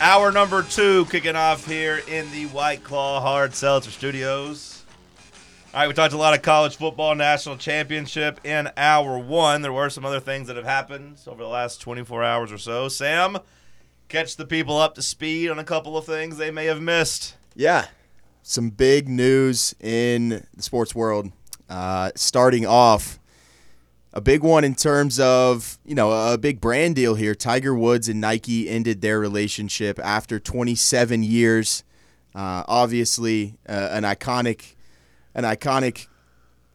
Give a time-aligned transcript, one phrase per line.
[0.00, 4.84] Hour number two kicking off here in the White Claw Hard Seltzer Studios.
[5.74, 9.60] All right, we talked a lot of college football national championship in hour one.
[9.60, 12.88] There were some other things that have happened over the last 24 hours or so.
[12.88, 13.38] Sam,
[14.08, 17.36] catch the people up to speed on a couple of things they may have missed.
[17.56, 17.86] Yeah,
[18.44, 21.32] some big news in the sports world.
[21.68, 23.17] Uh, starting off,
[24.12, 27.34] a big one in terms of you know a big brand deal here.
[27.34, 31.84] Tiger Woods and Nike ended their relationship after 27 years.
[32.34, 34.74] Uh, obviously, uh, an iconic,
[35.34, 36.06] an iconic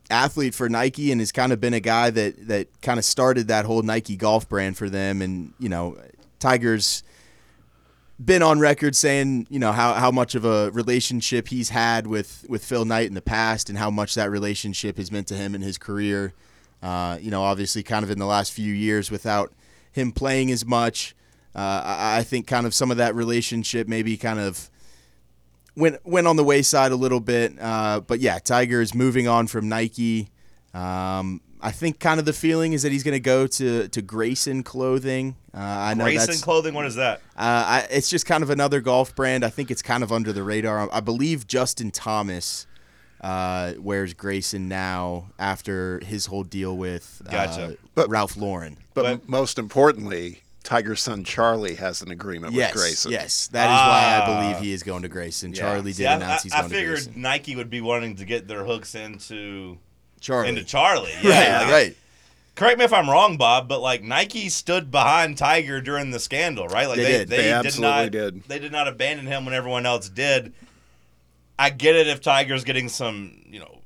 [0.09, 3.47] athlete for Nike, and has kind of been a guy that that kind of started
[3.47, 5.21] that whole Nike golf brand for them.
[5.21, 5.97] And you know,
[6.39, 7.03] Tiger's
[8.23, 12.45] been on record saying, you know, how, how much of a relationship he's had with,
[12.47, 15.55] with Phil Knight in the past and how much that relationship has meant to him
[15.55, 16.33] in his career.
[16.83, 19.53] Uh, you know, obviously, kind of in the last few years without
[19.93, 21.15] him playing as much,
[21.55, 24.69] uh, I, I think kind of some of that relationship maybe kind of
[25.77, 27.53] went went on the wayside a little bit.
[27.59, 30.29] Uh, but yeah, Tiger is moving on from Nike.
[30.73, 34.01] Um, I think kind of the feeling is that he's going to go to to
[34.01, 35.37] Greyson Clothing.
[35.53, 37.19] Uh, I know Greyson Clothing, what is that?
[37.37, 39.45] uh, I, it's just kind of another golf brand.
[39.45, 40.89] I think it's kind of under the radar.
[40.91, 42.67] I believe Justin Thomas
[43.23, 47.77] uh, wears Greyson now after his whole deal with uh, Gotcha.
[47.95, 48.77] But- Ralph Lauren.
[48.93, 53.11] But, But- most importantly, Tiger's son Charlie has an agreement Yes, with Greyson.
[53.11, 54.41] yes, that is why I Ah.
[54.51, 55.55] believe he is going to Greyson.
[55.55, 55.61] Yeah.
[55.61, 56.79] Charlie did See, I, announce I- he's I going to Greyson.
[56.79, 59.77] I figured Nike would be wanting to get their hooks into
[60.21, 61.11] Charlie, into Charlie.
[61.23, 61.23] right,
[61.61, 61.97] like, right.
[62.55, 66.67] Correct me if I'm wrong, Bob, but like Nike stood behind Tiger during the scandal,
[66.67, 66.87] right?
[66.87, 67.27] Like They they did.
[67.29, 68.43] they, They did absolutely not did.
[68.47, 70.53] they did not abandon him when everyone else did.
[71.57, 73.81] I get it if Tiger's getting some, you know,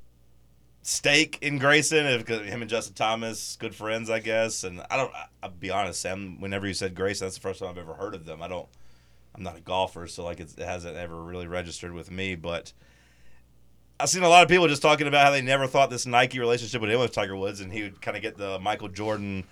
[0.82, 4.64] stake in Greyson, If him and Justin Thomas, good friends, I guess.
[4.64, 5.12] And I don't.
[5.44, 6.40] I'll be honest, Sam.
[6.40, 8.42] Whenever you said Greyson, that's the first time I've ever heard of them.
[8.42, 8.68] I don't.
[9.36, 12.36] I'm not a golfer, so like it hasn't ever really registered with me.
[12.36, 12.72] But
[14.00, 16.40] I've seen a lot of people just talking about how they never thought this Nike
[16.40, 19.44] relationship would end with Tiger Woods, and he would kind of get the Michael Jordan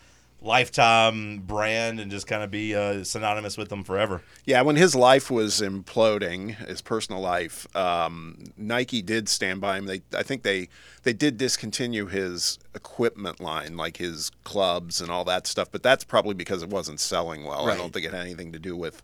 [0.41, 4.21] lifetime brand and just kind of be uh, synonymous with them forever.
[4.45, 9.85] Yeah, when his life was imploding, his personal life, um, Nike did stand by him.
[9.85, 10.69] They, I think they
[11.03, 15.71] they did discontinue his equipment line, like his clubs and all that stuff.
[15.71, 17.69] But that's probably because it wasn't selling well.
[17.69, 19.01] I don't think it had anything to do with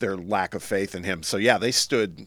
[0.00, 1.22] their lack of faith in him.
[1.22, 2.26] So yeah, they stood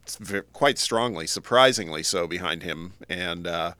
[0.54, 2.94] quite strongly, surprisingly so, behind him.
[3.10, 3.74] And uh,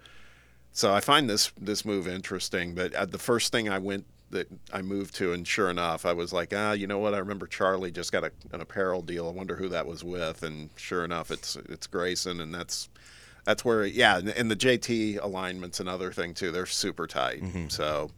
[0.72, 2.76] so I find this this move interesting.
[2.76, 6.14] But uh, the first thing I went that I moved to, and sure enough, I
[6.14, 7.14] was like, ah, you know what?
[7.14, 9.28] I remember Charlie just got a, an apparel deal.
[9.28, 10.44] I wonder who that was with.
[10.44, 12.90] And sure enough, it's it's Greyson, and that's
[13.46, 14.18] that's where yeah.
[14.18, 16.52] And, and the JT alignment's another thing too.
[16.52, 17.42] They're super tight.
[17.70, 18.12] So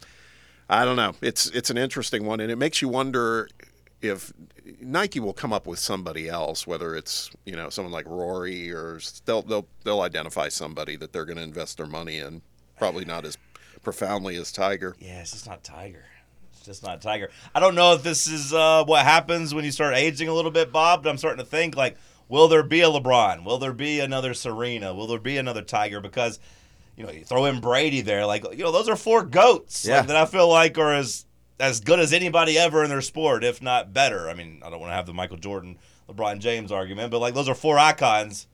[0.69, 1.13] I don't know.
[1.21, 3.47] It's it's an interesting one, and it makes you wonder
[4.01, 4.33] if
[4.81, 8.99] Nike will come up with somebody else, whether it's you know someone like Rory or
[9.25, 12.41] they'll they'll they'll identify somebody that they're going to invest their money in.
[12.77, 13.37] Probably not as
[13.85, 14.95] profoundly as Tiger.
[14.99, 16.03] Yeah, it's just not Tiger.
[16.51, 17.29] It's just not Tiger.
[17.53, 20.51] I don't know if this is uh, what happens when you start aging a little
[20.51, 21.03] bit, Bob.
[21.03, 21.95] But I'm starting to think like,
[22.27, 23.45] will there be a LeBron?
[23.45, 24.93] Will there be another Serena?
[24.93, 26.01] Will there be another Tiger?
[26.01, 26.39] Because
[26.97, 29.97] you know, you throw in Brady there, like you know, those are four goats Yeah.
[29.99, 31.25] like, that I feel like are as
[31.59, 34.29] as good as anybody ever in their sport, if not better.
[34.29, 35.77] I mean, I don't want to have the Michael Jordan,
[36.09, 38.47] LeBron James argument, but like those are four icons,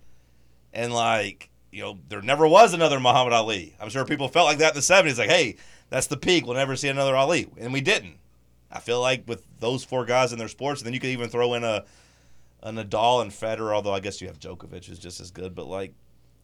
[0.73, 3.75] and like you know, there never was another Muhammad Ali.
[3.79, 5.55] I'm sure people felt like that in the '70s, like, hey,
[5.89, 6.45] that's the peak.
[6.45, 8.17] We'll never see another Ali, and we didn't.
[8.71, 11.29] I feel like with those four guys in their sports, and then you could even
[11.29, 11.85] throw in a
[12.63, 15.55] a Nadal and Federer, although I guess you have Djokovic who's just as good.
[15.55, 15.93] But like,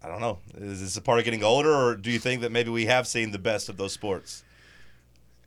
[0.04, 2.52] I don't know, is this a part of getting older, or do you think that
[2.52, 4.44] maybe we have seen the best of those sports?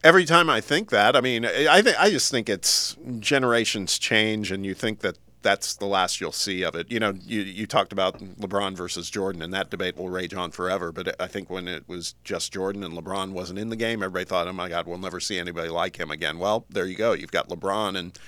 [0.03, 4.51] Every time I think that, I mean, I think I just think it's generations change,
[4.51, 6.91] and you think that that's the last you'll see of it.
[6.91, 10.51] You know, you you talked about LeBron versus Jordan, and that debate will rage on
[10.51, 10.93] forever.
[10.93, 14.25] But I think when it was just Jordan and LeBron wasn't in the game, everybody
[14.25, 17.12] thought, "Oh my God, we'll never see anybody like him again." Well, there you go.
[17.12, 18.19] You've got LeBron, and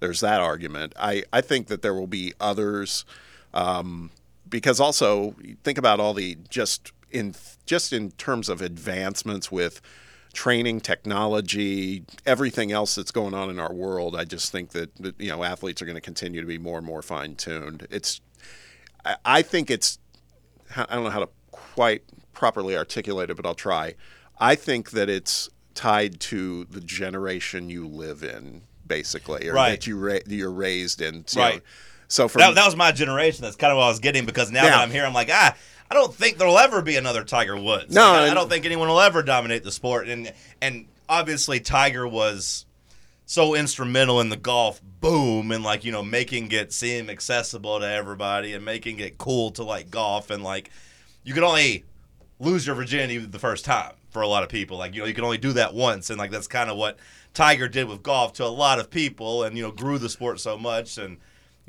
[0.00, 0.94] there's that argument.
[0.98, 3.04] I I think that there will be others,
[3.52, 4.10] um,
[4.48, 5.34] because also
[5.64, 7.34] think about all the just in
[7.66, 9.80] just in terms of advancements with
[10.32, 15.18] training technology everything else that's going on in our world i just think that, that
[15.20, 18.20] you know athletes are going to continue to be more and more fine-tuned it's
[19.04, 19.98] I, I think it's
[20.76, 23.94] i don't know how to quite properly articulate it but i'll try
[24.38, 29.70] i think that it's tied to the generation you live in basically or Right.
[29.70, 31.62] that you ra- you're raised in So- Right.
[32.08, 33.42] so for That, that was my generation.
[33.42, 34.70] That's kind of what I was getting because now Yeah.
[34.70, 35.54] that I'm here, I'm like, ah,
[35.90, 37.92] I don't think there'll ever be another Tiger Woods.
[37.92, 40.08] No, Like, I, I don't think anyone will ever dominate the sport.
[40.08, 40.32] And
[40.62, 42.64] and obviously, Tiger was
[43.30, 47.86] so instrumental in the golf boom and like you know making it seem accessible to
[47.88, 50.68] everybody and making it cool to like golf and like
[51.22, 51.84] you can only
[52.40, 55.14] lose your virginity the first time for a lot of people like you know you
[55.14, 56.98] can only do that once and like that's kind of what
[57.32, 60.40] tiger did with golf to a lot of people and you know grew the sport
[60.40, 61.16] so much and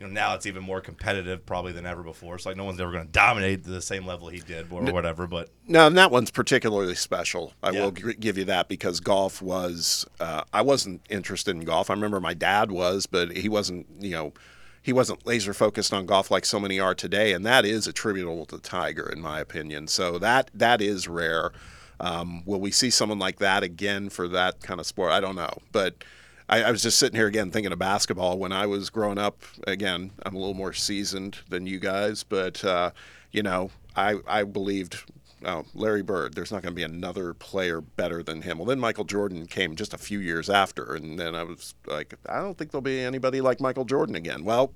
[0.01, 2.79] you know now it's even more competitive probably than ever before so like no one's
[2.81, 5.97] ever going to dominate to the same level he did or whatever but No, and
[5.97, 7.53] that one's particularly special.
[7.61, 7.83] I Yeah.
[7.83, 10.05] will g- give you that because golf was.
[10.19, 11.89] Uh, I wasn't interested in golf.
[11.89, 13.85] I remember my dad was, but he wasn't.
[13.99, 14.33] You know,
[14.81, 18.45] he wasn't laser focused on golf like so many are today, and that is attributable
[18.47, 19.87] to Tiger, in my opinion.
[19.87, 21.51] So that that is rare.
[21.99, 25.11] Um, will we see someone like that again for that kind of sport?
[25.11, 26.03] I don't know, but.
[26.49, 28.37] I, I was just sitting here again thinking of basketball.
[28.37, 32.63] When I was growing up, again, I'm a little more seasoned than you guys, but
[32.63, 32.91] uh,
[33.31, 35.11] you know, I I believed
[35.45, 36.33] oh, Larry Bird.
[36.33, 38.57] There's not going to be another player better than him.
[38.57, 42.13] Well, then Michael Jordan came just a few years after, and then I was like,
[42.27, 44.43] I don't think there'll be anybody like Michael Jordan again.
[44.43, 44.73] Well,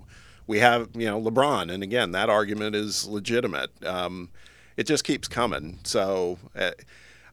[0.47, 3.71] we have you know LeBron, and again, that argument is legitimate.
[3.85, 4.29] Um,
[4.77, 5.79] it just keeps coming.
[5.83, 6.71] So uh,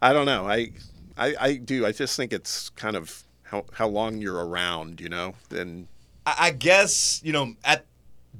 [0.00, 0.46] I don't know.
[0.46, 0.72] I,
[1.16, 1.86] I I do.
[1.86, 5.86] I just think it's kind of how how long you're around, you know, and
[6.26, 7.84] I I guess you know at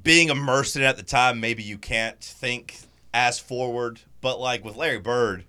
[0.01, 2.77] being immersed in it at the time, maybe you can't think
[3.13, 4.01] as forward.
[4.21, 5.43] But like with Larry Bird,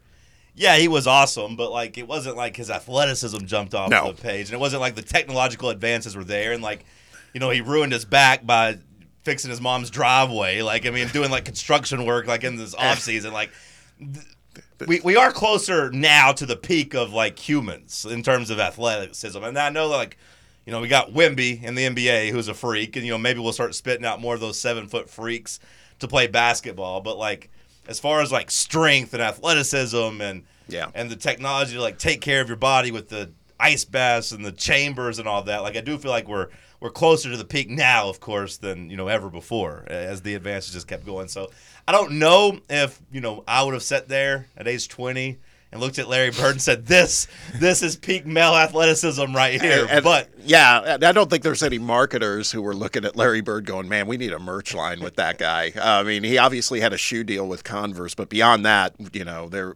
[0.55, 4.13] yeah, he was awesome, but like it wasn't like his athleticism jumped off No.
[4.13, 6.85] the page, and it wasn't like the technological advances were there, and like
[7.33, 8.79] you know he ruined his back by
[9.23, 10.61] fixing his mom's driveway.
[10.61, 13.51] Like I mean, doing like construction work like in this off season, like.
[13.99, 14.27] th-
[14.87, 19.43] we, we are closer now to the peak of like humans in terms of athleticism,
[19.43, 20.17] and I know like
[20.67, 23.39] you know, we got Wemby in the NBA who's a freak, and you know, maybe
[23.39, 25.61] we'll start spitting out more of those seven foot freaks
[25.99, 27.03] to play basketball.
[27.03, 27.51] But like,
[27.87, 30.91] as far as like strength and athleticism and Yeah.
[30.95, 33.31] and the technology to like take care of your body with the
[33.61, 36.49] ice baths and the chambers and all that, like I do feel like we're
[36.85, 40.35] we're closer to the peak now, of course, than you know ever before, as the
[40.35, 41.29] advances just kept going.
[41.29, 41.51] So
[41.89, 45.39] I don't know if you know I would have sat there at age twenty.
[45.73, 47.27] And looked at Larry Bird and said, "This,
[47.59, 51.81] this is peak male athleticism right here." And- but yeah, I don't think there's any
[51.81, 55.17] marketers who were looking at Larry Bird going, "Man, we need a merch line with
[55.17, 58.95] that guy." I mean, he obviously had a shoe deal with Converse, but beyond that,
[59.13, 59.75] you know, there.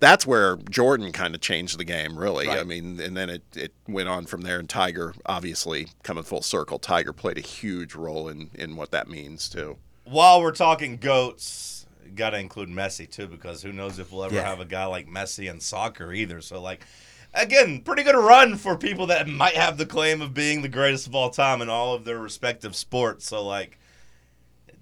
[0.00, 2.48] That's where Jordan kind of changed the game, really.
[2.48, 4.58] I mean, and then it, it went on from there.
[4.58, 9.08] And Tiger, obviously, coming full circle, Tiger played a huge role in, in what that
[9.08, 9.76] means, too.
[10.04, 11.84] while we're talking goats,
[12.14, 14.42] got to include Messi too, because who knows if we'll ever Yeah.
[14.44, 16.40] have a guy like Messi in soccer either.
[16.40, 16.86] So like,
[17.34, 21.06] again, pretty good run for people that might have the claim of being the greatest
[21.06, 23.26] of all time in all of their respective sports.
[23.26, 23.78] So like,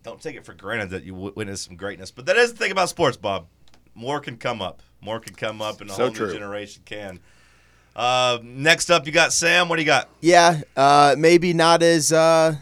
[0.05, 2.11] don't take it for granted that you w- witness some greatness.
[2.13, 3.47] But that is the thing about sports, Bob.
[3.97, 4.83] More can come up.
[5.01, 6.27] More can come up, and a So whole true.
[6.29, 7.19] new generation can.
[7.95, 9.69] Uh, next up, you got Sam.
[9.71, 10.11] What do you got?
[10.21, 12.57] Yeah, uh, maybe not as uh,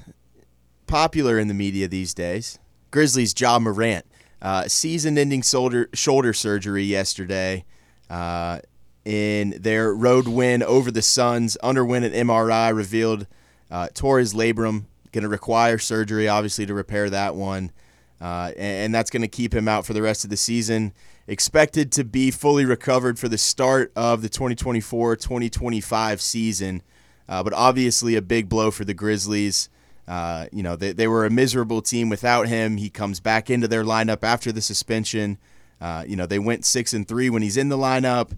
[0.86, 2.58] popular in the media these days.
[2.92, 4.06] Grizzlies' Ja Morant,
[4.40, 7.64] uh, season-ending shoulder shoulder surgery yesterday.
[8.08, 8.60] Uh,
[9.04, 13.26] in their road win over the Suns, underwent an MRI, revealed
[13.70, 14.84] uh, tore his labrum.
[15.12, 17.70] Going to require surgery, obviously, to repair that one,
[18.20, 20.92] uh, and, and that's going to keep him out for the rest of the season.
[21.26, 26.82] Expected to be fully recovered for the start of the 2024-2025 season,
[27.28, 29.70] uh, but obviously a big blow for the Grizzlies.
[30.06, 32.76] Uh, you know, they, they were a miserable team without him.
[32.76, 35.38] He comes back into their lineup after the suspension.
[35.80, 38.36] Uh, you know, they went six and three when he's in the lineup.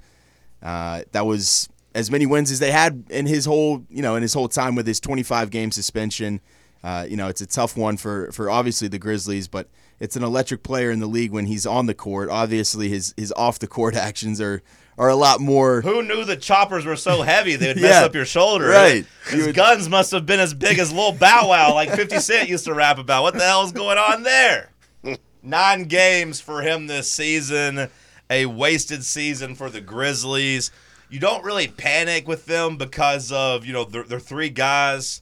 [0.62, 4.22] Uh, that was as many wins as they had in his whole, you know, in
[4.22, 6.40] his whole time with his 25 game suspension.
[6.84, 9.68] Uh, you know, it's a tough one for for obviously the Grizzlies, but
[10.00, 12.28] it's an electric player in the league when he's on the court.
[12.30, 14.62] Obviously, his his off the court actions are
[14.98, 15.82] are a lot more.
[15.82, 18.66] Who knew the choppers were so heavy they would mess Yeah, up your shoulder?
[18.68, 19.04] right.
[19.28, 22.48] His would- guns must have been as big as Lil Bow Wow, like 50 Cent
[22.48, 23.22] used to rap about.
[23.22, 24.70] What the hell is going on there?
[25.42, 27.88] Nine games for him this season,
[28.30, 30.70] a wasted season for the Grizzlies.
[31.10, 35.20] You don't really panic with them because of, you know, their, their three guys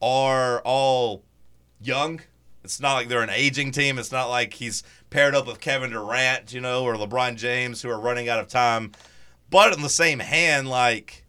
[0.00, 1.24] are all
[1.80, 2.20] young.
[2.66, 3.98] It's not like they're an aging team.
[3.98, 7.88] It's not like he's paired up with Kevin Durant, you know, or LeBron James who
[7.88, 8.92] are running out of time.
[9.50, 11.24] But on the same hand, like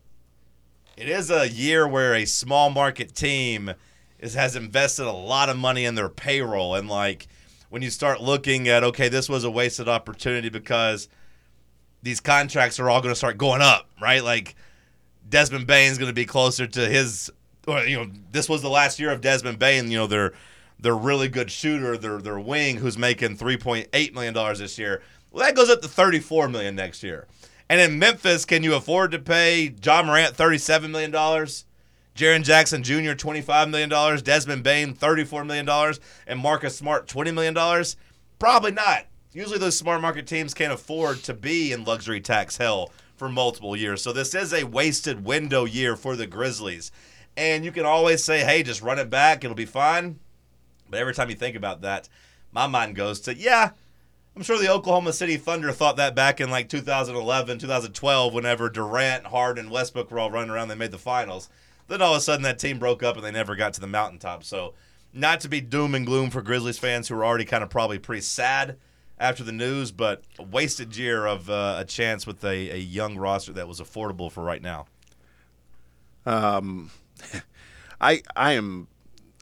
[0.97, 3.71] it is a year where a small market team
[4.19, 7.27] is has invested a lot of money in their payroll and like
[7.69, 11.07] when you start looking at okay, this was a wasted opportunity because
[12.01, 14.23] these contracts are all going to start going up, right?
[14.23, 14.55] Like
[15.29, 17.29] Desmond Bane's going to be closer to his
[17.67, 20.33] or you know, this was the last year of Desmond Bane, you know, their
[20.79, 25.01] their really good shooter, their their wing who's making 3.8 million dollars this year.
[25.31, 27.27] Well, that goes up to 34 million next year.
[27.69, 31.65] And in Memphis, can you afford to pay Ja Morant 37 million dollars?
[32.15, 33.13] Jaren Jackson Jr.
[33.13, 33.89] $25 million,
[34.23, 35.69] Desmond Bane $34 million,
[36.25, 37.85] and Marcus Smart $20 million?
[38.39, 39.05] Probably not.
[39.33, 43.75] Usually those smart market teams can't afford to be in luxury tax hell for multiple
[43.75, 44.01] years.
[44.01, 46.91] So this is a wasted window year for the Grizzlies.
[47.35, 50.19] And you can always say, hey, just run it back, it'll be fine.
[50.89, 52.09] But every time you think about that,
[52.51, 53.71] my mind goes to, yeah,
[54.35, 59.25] I'm sure the Oklahoma City Thunder thought that back in like 2011, 2012, whenever Durant,
[59.25, 61.49] Harden, Westbrook were all running around, they made the finals.
[61.87, 63.87] Then all of a sudden that team broke up and they never got to the
[63.87, 64.43] mountaintop.
[64.43, 64.73] So,
[65.13, 67.97] not to be doom and gloom for Grizzlies fans who are already kind of probably
[67.97, 68.77] pretty sad
[69.17, 73.17] after the news, but a wasted year of uh, a chance with a, a young
[73.17, 74.85] roster that was affordable for right now.
[76.25, 76.91] Um,
[78.01, 78.87] I I am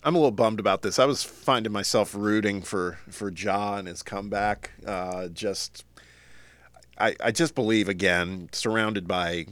[0.05, 0.99] I'm a little bummed about this.
[0.99, 4.69] I was finding myself rooting for for Ja and his comeback.
[4.85, 5.83] Uh, just
[6.99, 9.47] I I just believe again, surrounded by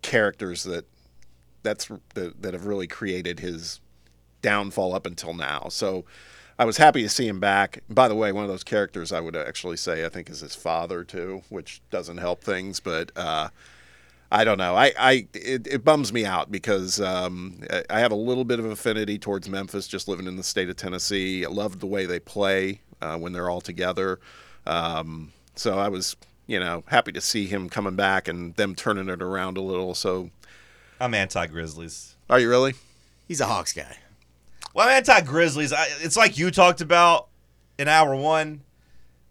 [0.00, 0.84] characters that
[1.64, 3.80] that's that, that have really created his
[4.42, 5.66] downfall up until now.
[5.70, 6.04] So
[6.56, 7.82] I was happy to see him back.
[7.90, 10.54] By the way, one of those characters I would actually say I think is his
[10.54, 13.48] father too, which doesn't help things, but uh,
[14.32, 14.74] I don't know.
[14.74, 17.60] I, I it, it bums me out because um,
[17.90, 20.76] I have a little bit of affinity towards Memphis, just living in the state of
[20.76, 21.44] Tennessee.
[21.44, 24.20] I love the way they play uh, when they're all together.
[24.66, 29.10] Um, so I was, you know, happy to see him coming back and them turning
[29.10, 29.94] it around a little.
[29.94, 30.30] So
[30.98, 32.14] I'm anti Grizzlies.
[32.30, 32.72] Are you really?
[33.28, 33.98] He's a Hawks guy.
[34.72, 35.74] Well, I'm anti Grizzlies.
[36.00, 37.28] It's like you talked about
[37.78, 38.62] in hour one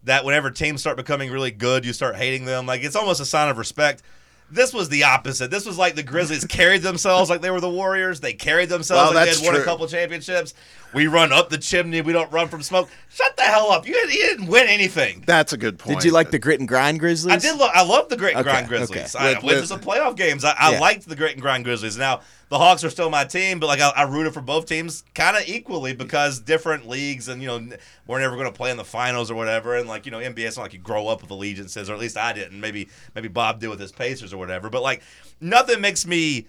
[0.04, 2.66] that whenever teams start becoming really good, you start hating them.
[2.66, 4.04] Like it's almost a sign of respect.
[4.52, 5.50] This was the opposite.
[5.50, 8.20] This was like the Grizzlies carried themselves like they were the Warriors.
[8.20, 10.52] They carried themselves Well, like they had won a couple championships.
[10.92, 12.02] We run up the chimney.
[12.02, 12.90] We don't run from smoke.
[13.08, 13.86] Shut the hell up.
[13.88, 15.24] You, you didn't win anything.
[15.26, 16.00] That's a good point.
[16.00, 17.32] Did you like the grit and grind Grizzlies?
[17.34, 17.58] I did.
[17.58, 19.16] Lo- I love the Grit and Okay, Grind Grizzlies.
[19.16, 19.24] okay.
[19.24, 20.44] I With- went to with- some playoff games.
[20.44, 20.80] I, I Yeah.
[20.80, 21.96] liked the Grit and Grind Grizzlies.
[21.96, 22.20] Now
[22.52, 25.38] the Hawks are still my team, but like I, I rooted for both teams kind
[25.38, 27.66] of equally because different leagues and you know
[28.06, 29.74] we're never going to play in the finals or whatever.
[29.74, 31.98] And like you know NBA, it's not like you grow up with allegiances, or at
[31.98, 32.60] least I didn't.
[32.60, 34.68] Maybe maybe Bob did with his Pacers or whatever.
[34.68, 35.02] But like
[35.40, 36.46] nothing makes me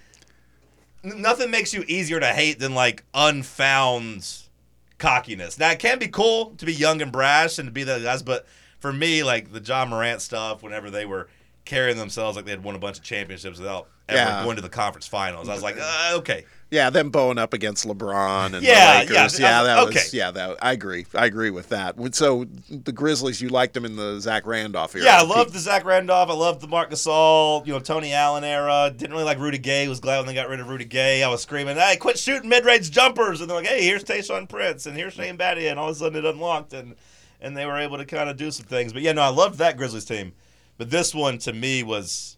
[1.06, 4.30] nothing makes you easier to hate than like unfound
[4.98, 5.58] cockiness.
[5.58, 8.22] Now it can be cool to be young and brash and to be those guys,
[8.22, 8.46] but
[8.80, 11.30] for me, like the Ja Morant stuff, whenever they were
[11.64, 14.44] carrying themselves like they had won a bunch of championships without ever Yeah.
[14.44, 17.86] going to the conference finals, I was like, uh, okay, Yeah, them bowing up against
[17.86, 19.40] LeBron and Yeah, the yeah, Lakers.
[19.40, 19.94] Yeah, I- that okay.
[20.00, 20.12] was.
[20.14, 21.06] Yeah, that I agree.
[21.14, 21.96] I agree with that.
[22.16, 25.06] So the Grizzlies, you liked them in the Zach Randolph era.
[25.06, 26.32] yeah, I loved the Zach Randolph.
[26.32, 28.92] I loved the Marc Gasol, you know, Tony Allen era.
[28.96, 29.88] Didn't really like Rudy Gay.
[29.88, 31.22] Was glad when they got rid of Rudy Gay.
[31.22, 34.88] I was screaming, "Hey, quit shooting mid-range jumpers!" And they're like, "Hey, here's Tayshaun Prince
[34.88, 36.96] and here's Shane Battier," and all of a sudden it unlocked and
[37.40, 38.94] and they were able to kind of do some things.
[38.94, 40.32] But yeah, no, I loved that Grizzlies team.
[40.80, 42.38] But this one to me was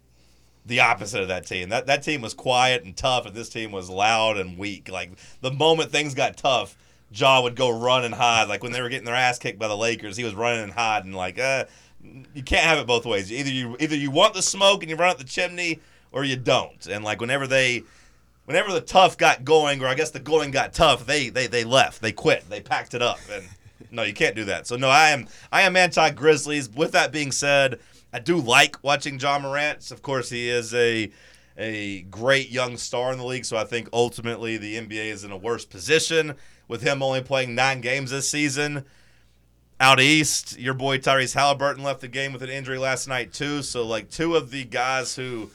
[0.66, 1.70] the opposite of that team.
[1.70, 4.90] That that team was quiet and tough, and this team was loud and weak.
[4.90, 6.76] Like the moment things got tough,
[7.12, 8.50] Ja would go run and hide.
[8.50, 10.74] Like when they were getting their ass kicked by the Lakers, he was running and
[10.74, 11.14] hiding.
[11.14, 11.66] Like, uh,
[12.34, 13.32] you can't have it both ways.
[13.32, 15.80] Either you either you want the smoke and you run up the chimney,
[16.12, 16.86] or you don't.
[16.88, 17.84] And like whenever they.
[18.46, 21.64] Whenever the tough got going, or I guess the going got tough, they they, they
[21.64, 23.44] left, they quit, they packed it up, and
[23.90, 24.68] no, you can't do that.
[24.68, 26.70] So no, I am I am anti Grizzlies.
[26.70, 27.80] With that being said,
[28.16, 29.92] I do like watching Ja Morant.
[29.92, 31.12] Of course, he is a
[31.58, 33.44] a great young star in the league.
[33.44, 36.36] So I think ultimately the NBA is in a worse position
[36.70, 38.86] with him only playing nine games this season.
[39.82, 43.62] Out east, your boy Tyrese Halliburton left the game with an injury last night too.
[43.62, 45.50] So like two of the guys who,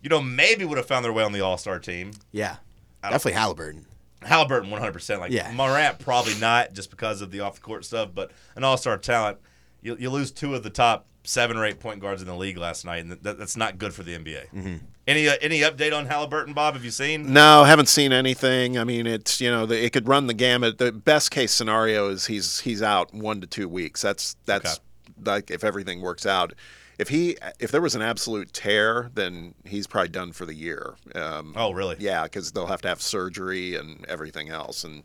[0.00, 2.12] you know, maybe would have found their way on the All Star team.
[2.30, 2.56] Yeah,
[3.02, 3.84] definitely Halliburton.
[4.22, 5.18] Halliburton 100%.
[5.18, 5.50] Like Yeah.
[5.52, 9.38] Morant probably not just because of the off the court stuff, but an all-star talent.
[9.82, 12.56] You, you lose two of the top seven or eight point guards in the league
[12.56, 14.50] last night, and that, that's not good for the NBA.
[14.52, 14.76] Mm-hmm.
[15.06, 16.74] Any uh, any update on Halliburton, Bob?
[16.74, 17.32] Have you seen?
[17.32, 18.78] No, haven't seen anything.
[18.78, 20.78] I mean, it's you know, the, it could run the gamut.
[20.78, 24.00] The best case scenario is he's he's out one to two weeks.
[24.02, 24.80] That's that's
[25.24, 26.54] like if everything works out.
[26.98, 30.94] If he if there was an absolute tear, then he's probably done for the year.
[31.14, 31.96] Um, Oh, really?
[31.98, 35.02] Yeah, because they'll have to have surgery and everything else, and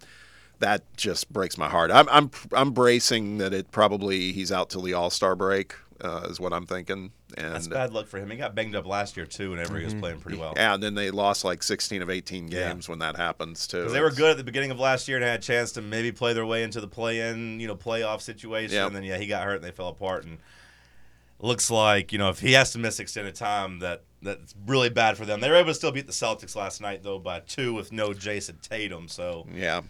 [0.59, 1.91] that just breaks my heart.
[1.91, 6.27] I'm I'm I'm bracing that it probably he's out till the All Star break uh,
[6.29, 7.12] is what I'm thinking.
[7.38, 8.29] And That's bad luck for him.
[8.29, 10.53] He got banged up last year too, whenever he was playing pretty well.
[10.55, 12.70] yeah, and then they lost like 16 of 18 Yeah.
[12.70, 13.77] games when that happens too.
[13.77, 15.81] Because they were good at the beginning of last year and had a chance to
[15.81, 18.75] maybe play their way into the play-in, you know, playoff situation.
[18.75, 18.88] Yep.
[18.88, 20.25] And then yeah, he got hurt and they fell apart.
[20.25, 20.38] And
[21.39, 25.17] looks like you know if he has to miss extended time, that that's really bad
[25.17, 25.39] for them.
[25.41, 28.13] They were able to still beat the Celtics last night though by two with no
[28.13, 29.08] Jayson Tatum.
[29.08, 29.81] So Yeah.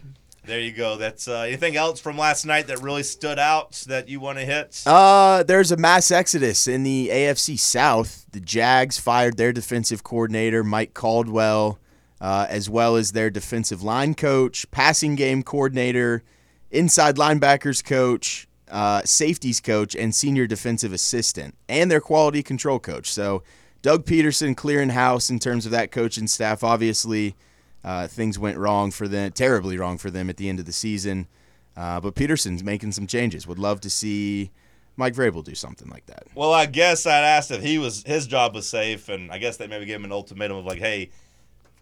[0.43, 0.97] There you go.
[0.97, 4.45] That's uh, anything else from last night that really stood out that you want to
[4.45, 4.81] hit?
[4.87, 8.25] Uh, there's a mass exodus in the AFC South.
[8.31, 11.77] The Jags fired their defensive coordinator, Mike Caldwell.
[12.19, 16.23] uh, as well as their defensive line coach, passing game coordinator,
[16.69, 23.11] inside linebackers coach, uh, safeties coach, and senior defensive assistant, and their quality control coach.
[23.11, 23.41] So
[23.81, 26.63] Doug Pederson clearing house in terms of that coaching staff.
[26.63, 27.35] Obviously,
[27.83, 30.71] uh, things went wrong for them, terribly wrong for them at the end of the
[30.73, 31.27] season.
[31.75, 33.47] Uh, but Pederson's making some changes.
[33.47, 34.51] Would love to see
[34.97, 36.27] Mike Vrabel do something like that.
[36.35, 39.57] Well, I guess I'd asked if he was his job was safe, and I guess
[39.57, 41.09] they maybe gave him an ultimatum of like, hey,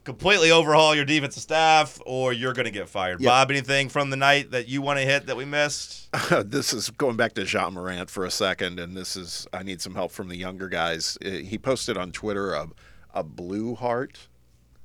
[0.03, 3.19] completely overhaul your defensive staff, or you're going to get fired.
[3.19, 3.27] Yep.
[3.27, 6.07] Bob, anything from the night that you want to hit that we missed?
[6.45, 9.81] this is going back to Ja Morant for a second, and this is I need
[9.81, 11.17] some help from the younger guys.
[11.25, 12.69] Uh, He posted on Twitter a
[13.13, 14.27] a blue heart.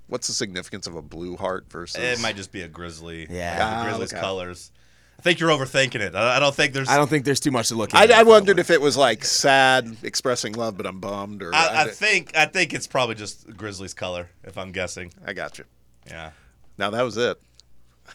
[0.07, 2.03] What's the significance of a blue heart versus?
[2.03, 3.27] It might just be a grizzly.
[3.31, 3.51] Yeah.
[3.51, 4.21] like the Ah, Grizzlies okay.
[4.21, 4.71] colors.
[5.19, 6.15] I think you're overthinking it.
[6.15, 6.89] I I don't think there's.
[6.89, 8.11] I don't think there's too much to look at.
[8.11, 11.89] I wondered if it was like sad, expressing love, but I'm bummed, or I, I
[11.89, 15.13] think I think it's probably just Grizzlies color, if I'm guessing.
[15.25, 15.65] I got you.
[16.07, 16.33] Yeah.
[16.77, 17.41] Now that was it.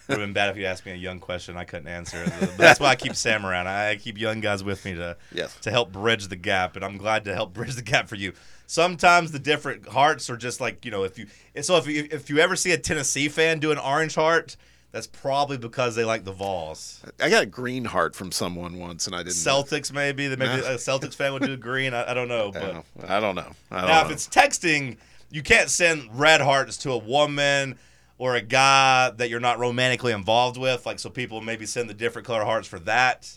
[0.08, 2.24] Would have been bad if you asked me a young question I couldn't answer.
[2.40, 3.68] But that's why I keep Sam around.
[3.68, 5.56] I keep young guys with me to Yes.
[5.62, 8.34] to help bridge the gap, and I'm glad to help bridge the gap for you.
[8.70, 11.26] Sometimes the different hearts are just like you know if you
[11.60, 14.58] so if you if you ever see a Tennessee fan do an orange heart,
[14.92, 17.02] that's probably because they like the Vols.
[17.20, 19.38] I got a green heart from someone once, and I didn't.
[19.38, 21.96] Celtics maybe that maybe a Celtics fan would do green.
[21.96, 22.84] I, I don't know, I but don't know.
[23.08, 23.52] I don't know.
[23.72, 24.06] I don't now, know.
[24.06, 24.98] if it's texting,
[25.32, 27.76] you can't send red hearts to a woman
[28.20, 30.86] or a guy that you're not romantically involved with.
[30.86, 33.36] Like, so people maybe send the different color hearts for that.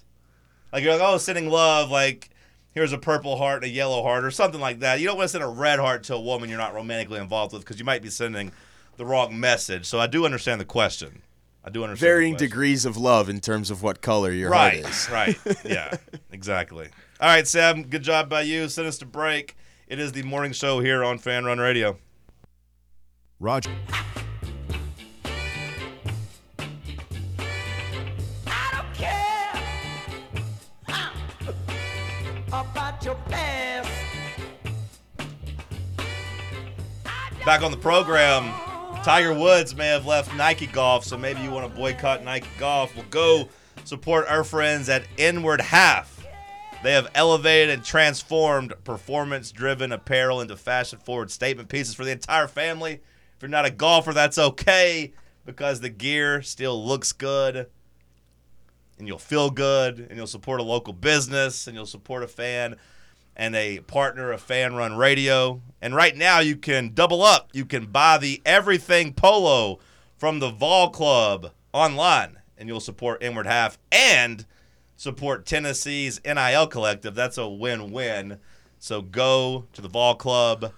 [0.75, 2.29] Like, you're like, oh, sending love, like,
[2.73, 5.00] here's a purple heart and a yellow heart or something like that.
[5.00, 7.52] You don't want to send a red heart to a woman you're not romantically involved
[7.52, 8.52] with because you might be sending
[8.97, 9.87] the wrong message.
[9.87, 11.23] So I do understand the question.
[11.64, 12.09] I do understand.
[12.09, 12.49] varying question.
[12.49, 15.09] degrees of love in terms of what color your Right, heart is.
[15.11, 15.38] right.
[15.64, 15.95] Yeah,
[16.33, 16.88] exactly.
[17.21, 18.69] All right, Sam, good job by you.
[18.69, 19.57] Send us to break.
[19.87, 21.99] It is the morning show here on Fan Run Radio.
[23.38, 23.71] Roger.
[33.05, 33.91] Your past.
[37.45, 38.53] Back on the program,
[39.03, 42.95] Tiger Woods may have left Nike Golf, so maybe you want to boycott Nike Golf.
[42.95, 43.49] Well, go
[43.85, 46.25] support our friends at Inward Half.
[46.85, 52.12] They have elevated and transformed performance driven apparel into fashion forward statement pieces for the
[52.12, 52.95] entire family.
[52.95, 55.12] If you're not a golfer, that's okay
[55.45, 57.67] because the gear still looks good
[58.99, 62.77] and you'll feel good and you'll support a local business and you'll support a fan
[63.37, 65.62] and a partner of Fan Run Radio.
[65.81, 67.51] And right now you can double up.
[67.53, 69.79] You can buy the Everything Polo
[70.16, 74.47] from the Vol Club online and you'll support Inward Half and
[74.95, 77.12] support Tennessee's NIL Collective.
[77.12, 78.38] That's a win-win.
[78.79, 80.73] So go to the Vol Club,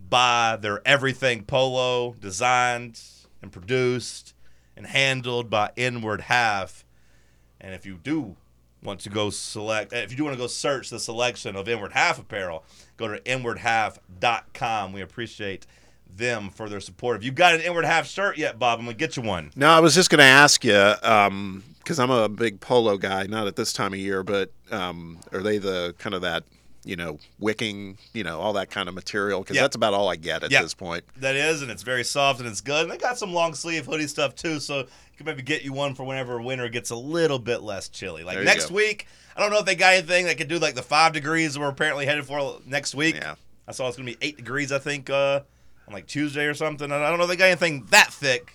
[0.00, 3.02] buy their Everything Polo designed
[3.42, 4.32] and produced
[4.76, 6.86] and handled by Inward Half.
[7.60, 8.36] And if you do
[8.82, 11.92] want to go select, if you do want to go search the selection of Inward
[11.92, 12.64] Half apparel,
[12.96, 14.92] go to inwardhalf.com.
[14.92, 15.66] We appreciate
[16.14, 17.16] them for their support.
[17.18, 19.50] If you've got an Inward Half shirt yet, Bob, I'm going to get you one.
[19.56, 23.24] No, I was just going to ask you because I'm a big polo guy.
[23.26, 26.44] Not at this time of year, but um, are they the kind of that
[26.88, 29.40] you know wicking, you know, all that kind of material?
[29.42, 29.62] Because Yeah.
[29.62, 30.62] that's about all I get at Yeah.
[30.62, 31.04] this point.
[31.18, 32.82] That is, and it's very soft and it's good.
[32.84, 34.86] And they got some long sleeve hoodie stuff too, so you
[35.18, 38.24] can maybe get you one for whenever winter gets a little bit less chilly.
[38.24, 38.74] Like next go.
[38.76, 41.58] week, I don't know if they got anything that could do like the five degrees
[41.58, 43.16] we're apparently headed for next week.
[43.16, 43.34] Yeah.
[43.68, 45.40] I saw it's gonna be eight degrees, I think, uh,
[45.86, 46.90] on like Tuesday or something.
[46.90, 48.54] I don't know if they got anything that thick.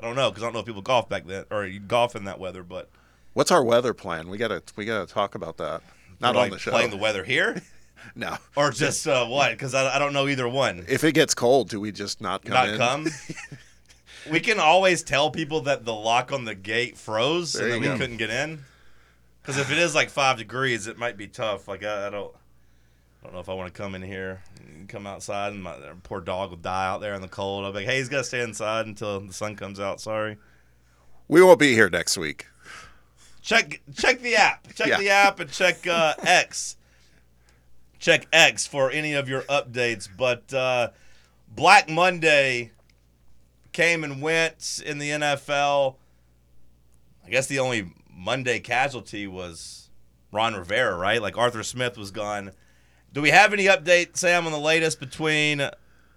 [0.00, 2.16] I don't know because I don't know if people golf back then or you golf
[2.16, 2.88] in that weather, but
[3.34, 4.28] What's our weather plan?
[4.30, 5.82] We gotta we gotta talk about that.
[6.20, 6.70] Not we're, on like, the show.
[6.70, 7.60] playing the weather here
[8.14, 8.36] no.
[8.56, 9.52] or just uh, what?
[9.52, 10.84] Because I, I don't know either one.
[10.88, 12.78] If it gets cold, do we just not come not in?
[12.78, 13.06] come.
[14.30, 17.80] we can always tell people that the lock on the gate froze There and that
[17.80, 17.96] we go.
[17.98, 18.64] couldn't get in.
[19.42, 21.68] Because if it is like five degrees, it might be tough.
[21.68, 22.34] Like I, I don't,
[23.20, 25.76] I don't know if I want to come in here, and come outside, and my
[26.02, 27.64] poor dog will die out there in the cold.
[27.64, 30.00] I'll be like, hey, he's got to stay inside until the sun comes out.
[30.00, 30.38] Sorry.
[31.28, 32.46] We won't be here next week.
[33.42, 34.72] Check check the app.
[34.74, 34.98] Check Yeah.
[34.98, 36.76] the app and check uh, X.
[38.04, 40.06] Check X for any of your updates.
[40.14, 40.90] But uh,
[41.48, 42.72] Black Monday
[43.72, 45.96] came and went in the NFL.
[47.24, 49.88] I guess the only Monday casualty was
[50.32, 51.22] Ron Rivera, right?
[51.22, 52.52] Like Arthur Smith was gone.
[53.14, 55.66] Do we have any update, Sam, on the latest between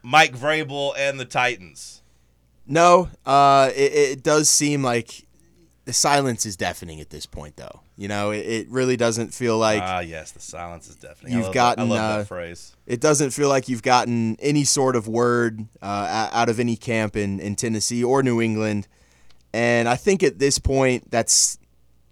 [0.04, 2.02] Mike Vrabel and the Titans?
[2.65, 5.26] No, uh, it, it does seem like
[5.86, 7.80] the silence is deafening at this point, though.
[7.99, 11.33] You know, it, it really doesn't feel like Ah, yes, the silence is deafening.
[11.33, 11.95] You've I love gotten, that.
[11.95, 12.75] I love uh, that phrase.
[12.86, 17.15] it doesn't feel like you've gotten any sort of word uh, out of any camp
[17.15, 18.88] in, in Tennessee or New England.
[19.51, 21.57] And I think at this point, that's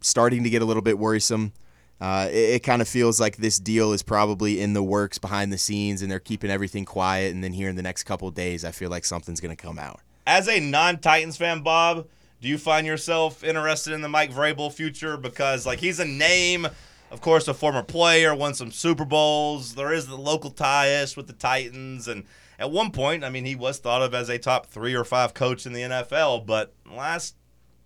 [0.02, 1.54] starting to get a little bit worrisome.
[2.02, 5.54] Uh, it it kind of feels like this deal is probably in the works behind
[5.54, 7.34] the scenes, and they're keeping everything quiet.
[7.34, 9.62] And then here in the next couple of days, I feel like something's going to
[9.62, 10.02] come out.
[10.26, 12.08] As a non-Titans fan, Bob,
[12.46, 15.18] do you find yourself interested in the Mike Vrabel future?
[15.18, 16.68] Because like he's a name,
[17.10, 19.74] of course, a former player, won some Super Bowls.
[19.74, 22.24] There is the local tie-ish with the Titans, and
[22.60, 25.34] at one point, I mean, he was thought of as a top three or five
[25.34, 26.46] coach in the NFL.
[26.46, 27.36] But last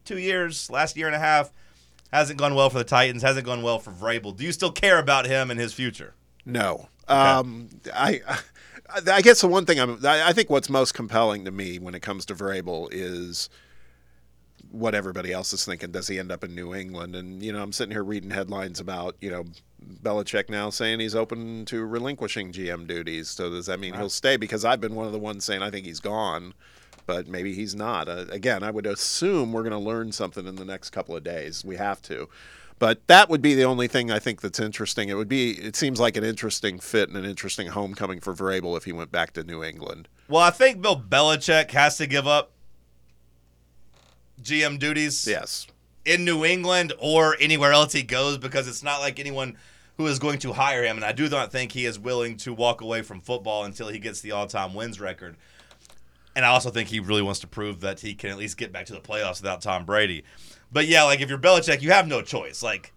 [0.04, 1.54] two years, last year and a half,
[2.12, 3.24] hasn't gone well for the Titans.
[3.24, 4.36] Hasn't gone well for Vrabel.
[4.36, 6.16] Do you still care about him and his future?
[6.46, 6.90] No.
[7.08, 8.20] Um, I,
[9.10, 11.96] I guess the one thing I'm, I I think what's most compelling to me when
[11.96, 13.50] it comes to Vrabel is
[14.72, 15.92] what everybody else is thinking.
[15.92, 17.16] Does he end up in New England?
[17.16, 19.46] And you know, I'm sitting here reading headlines about you know
[20.04, 23.30] Belichick now saying he's open to relinquishing GM duties.
[23.30, 24.38] So does that mean he'll stay?
[24.38, 26.54] Because I've been one of the ones saying I think he's gone.
[27.06, 28.08] But maybe he's not.
[28.08, 31.24] Uh, again, I would assume we're going to learn something in the next couple of
[31.24, 31.66] days.
[31.66, 32.30] We have to.
[32.78, 35.10] But that would be the only thing I think that's interesting.
[35.10, 35.52] It would be.
[35.52, 39.12] It seems like an interesting fit and an interesting homecoming for Vrabel if he went
[39.12, 40.08] back to New England.
[40.28, 42.52] Well, I think Bill Belichick has to give up
[44.42, 45.28] GM duties.
[45.28, 45.68] Yes.
[46.06, 49.58] in New England or anywhere else he goes because it's not like anyone
[49.98, 50.96] who is going to hire him.
[50.96, 54.00] And I do not think he is willing to walk away from football until he
[54.00, 55.36] gets the all time wins record.
[56.36, 58.72] And I also think he really wants to prove that he can at least get
[58.72, 60.24] back to the playoffs without Tom Brady.
[60.72, 62.64] But yeah, like if you're Belichick, you have no choice.
[62.64, 62.94] Like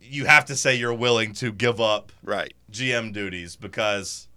[0.00, 2.52] you have to say you're willing to give up Right.
[2.70, 4.28] GM duties because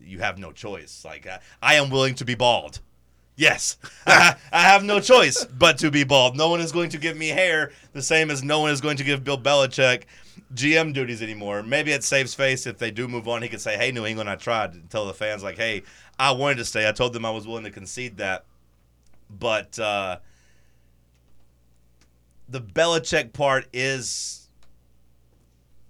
[0.00, 1.02] you have no choice.
[1.04, 2.80] Like I, I am willing to be bald.
[3.38, 6.36] Yes, I, have no choice but to be bald.
[6.36, 8.96] No one is going to give me hair the same as no one is going
[8.96, 10.02] to give Bill Belichick
[10.54, 11.62] GM duties anymore.
[11.62, 13.42] Maybe it saves face if they do move on.
[13.42, 15.84] He could say, "Hey, New England, I tried." And tell the fans like, "Hey,
[16.18, 16.88] I wanted to stay.
[16.88, 18.44] I told them I was willing to concede that."
[19.30, 20.18] But uh,
[22.48, 24.48] the Belichick part is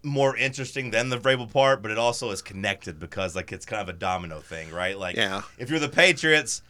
[0.03, 3.81] more interesting than the Vrabel part, but it also is connected because like it's kind
[3.81, 4.99] of a domino thing, right?
[4.99, 5.43] Like Yeah.
[5.57, 6.61] if you're the Patriots,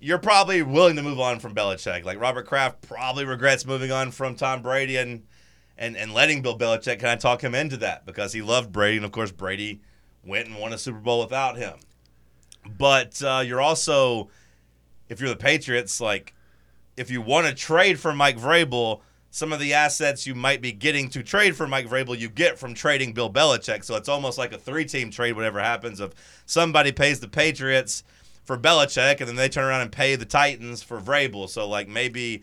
[0.00, 2.04] you're probably willing to move on from Belichick.
[2.04, 5.24] Like Robert Kraft probably regrets moving on from Tom Brady and
[5.76, 8.96] and and letting Bill Belichick kind of talk him into that because he loved Brady,
[8.96, 9.80] and of course Brady
[10.24, 11.74] went and won a Super Bowl without him.
[12.78, 14.28] But uh, you're also,
[15.08, 16.34] if you're the Patriots, like
[16.96, 20.72] if you want to trade for Mike Vrabel, some of the assets you might be
[20.72, 23.84] getting to trade for Mike Vrabel, you get from trading Bill Belichick.
[23.84, 25.34] So it's almost like a three-team trade.
[25.34, 28.02] Whatever happens, of somebody pays the Patriots
[28.48, 31.50] for Belichick, and then they turn around and pay the Titans for Vrabel.
[31.50, 32.42] So like maybe,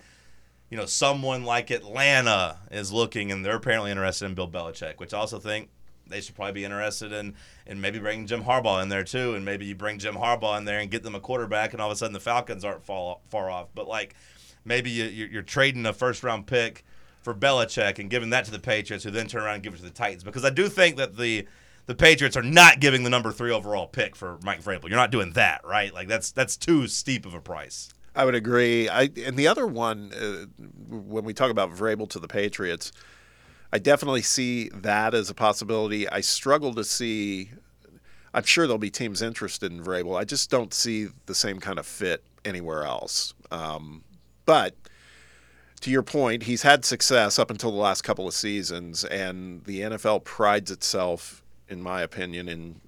[0.70, 5.15] you know, someone like Atlanta is looking, and they're apparently interested in Bill Belichick, which
[5.15, 5.70] I also think
[6.06, 7.34] they should probably be interested in,
[7.65, 10.65] in maybe bringing Jim Harbaugh in there too, and maybe you bring Jim Harbaugh in
[10.65, 13.24] there and get them a quarterback, and all of a sudden the Falcons aren't fall,
[13.32, 13.70] far off.
[13.74, 14.13] But like
[14.63, 16.86] maybe you, you're you're trading a first round pick
[17.24, 19.78] for Belichick and giving that to the Patriots, who then turn around and give it
[19.78, 21.48] to the Titans, because I do think that the
[21.86, 24.89] the Patriots are not giving the number three overall pick for Mike Vrabel.
[24.89, 25.93] You're not doing that, right?
[25.93, 27.89] Like that's that's too steep of a price.
[28.15, 28.88] I would agree.
[28.88, 30.45] I and the other one, uh,
[30.89, 32.91] when we talk about Vrabel to the Patriots,
[33.74, 36.08] I definitely see that as a possibility.
[36.10, 37.52] I struggle to see.
[38.34, 40.17] I'm sure there'll be teams interested in Vrabel.
[40.17, 43.34] I just don't see the same kind of fit anywhere else.
[43.52, 44.04] Um,
[44.45, 44.76] but
[45.82, 49.82] to your point, he's had success up until the last couple of seasons, and the
[49.82, 52.82] NFL prides itself, in my opinion, in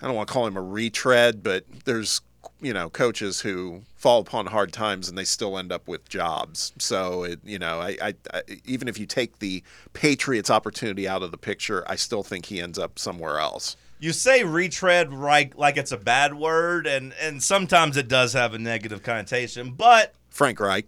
[0.00, 2.20] I don't want to call him a retread, but there's
[2.60, 6.72] you know coaches who fall upon hard times and they still end up with jobs.
[6.78, 11.22] So it, you know, I, I, I even if you take the Patriots opportunity out
[11.22, 13.76] of the picture, I still think he ends up somewhere else.
[14.00, 18.52] You say retread right like it's a bad word, and and sometimes it does have
[18.52, 20.86] a negative connotation, but Frank Reich,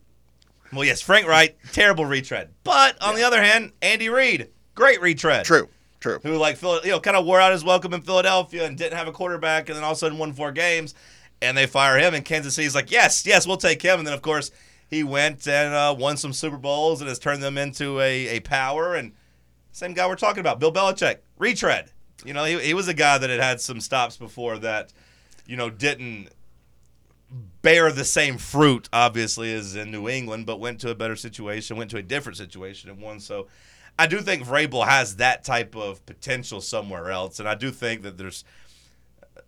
[0.72, 2.50] well, yes, Frank Reich, terrible retread.
[2.64, 5.46] But on the other hand, Andy Reid, great retread.
[5.46, 5.68] true,
[6.06, 6.20] true.
[6.22, 8.96] who like Phil- you know kind of wore out his welcome in Philadelphia and didn't
[8.96, 10.94] have a quarterback, and then all of a sudden won four games,
[11.42, 14.14] and they fire him, and Kansas City's like, yes, yes, we'll take him, and then
[14.14, 14.50] of course
[14.88, 18.40] he went and uh, won some Super Bowls and has turned them into a, a
[18.40, 19.12] power, and
[19.72, 21.90] same guy we're talking about, Bill Belichick, retread.
[22.24, 24.92] You know, he, he was a guy that had had some stops before that,
[25.46, 26.28] you know, didn't
[27.60, 31.76] bear the same fruit, obviously, as in New England, but went to a better situation,
[31.76, 33.20] went to a different situation and won.
[33.20, 33.48] So
[33.98, 37.40] I do think Vrabel has that type of potential somewhere else.
[37.40, 38.44] And I do think that there's,
[39.36, 39.40] uh,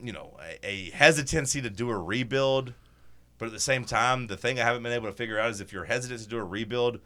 [0.00, 2.74] you know, a, a hesitancy to do a rebuild
[3.38, 5.60] But at the same time, the thing I haven't been able to figure out is
[5.60, 7.00] if you're hesitant to do a rebuild,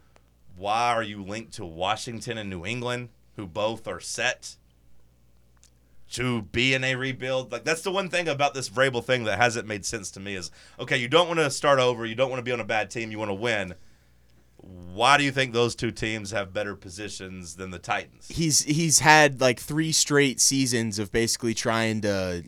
[0.55, 4.57] why are you linked to Washington and New England, who both are set
[6.11, 7.51] to be in a rebuild?
[7.51, 10.35] Like that's the one thing about this Vrabel thing that hasn't made sense to me
[10.35, 12.65] is okay, you don't want to start over, you don't want to be on a
[12.65, 13.75] bad team, you want to win.
[14.65, 18.27] Why do you think those two teams have better positions than the Titans?
[18.29, 22.43] he's he's had like three straight seasons of basically trying to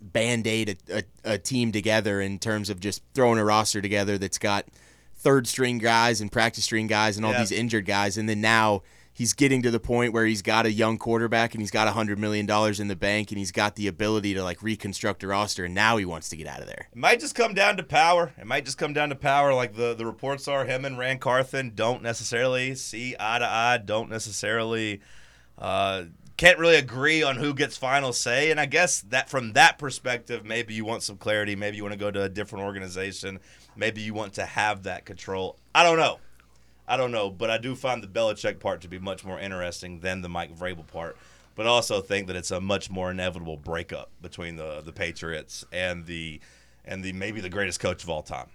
[0.00, 4.38] band-aid a, a, a team together in terms of just throwing a roster together that's
[4.38, 4.66] got
[5.16, 7.40] third string guys and practice string guys and all Yeah.
[7.40, 10.72] these injured guys and then now he's getting to the point where he's got a
[10.72, 13.76] young quarterback and he's got a hundred million dollars in the bank and he's got
[13.76, 16.66] the ability to like reconstruct a roster and now he wants to get out of
[16.66, 18.32] there It might just come down to power.
[18.38, 19.52] It might just come down to power.
[19.54, 23.78] Like the, the reports are, him and Ran Carthon don't necessarily see eye to eye,
[23.84, 25.00] don't necessarily,
[25.58, 26.04] uh,
[26.40, 28.50] can't really agree on who gets final say.
[28.50, 31.54] And I guess that from that perspective, maybe you want some clarity.
[31.54, 33.40] Maybe you want to go to a different organization.
[33.76, 35.58] Maybe you want to have that control.
[35.74, 36.18] I don't know.
[36.90, 40.00] I don't know, but I do find the Belichick part to be much more interesting
[40.00, 41.16] than the Mike Vrabel part.
[41.54, 46.06] But also think that it's a much more inevitable breakup between the the Patriots and
[46.06, 46.40] the
[46.84, 48.48] and the maybe the greatest coach of all time.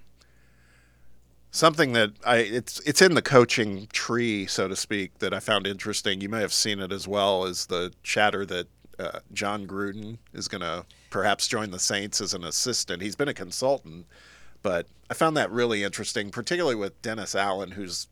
[1.51, 5.65] Something that I it's it's in the coaching tree, so to speak, that I found
[5.65, 6.19] interesting.
[6.19, 8.67] You may have seen it as well as the chatter that
[8.99, 13.01] uh, Jon Gruden is going to perhaps join the Saints as an assistant.
[13.01, 14.07] He's been a consultant,
[14.65, 18.07] but I found that really interesting, particularly with Dennis Allen, whose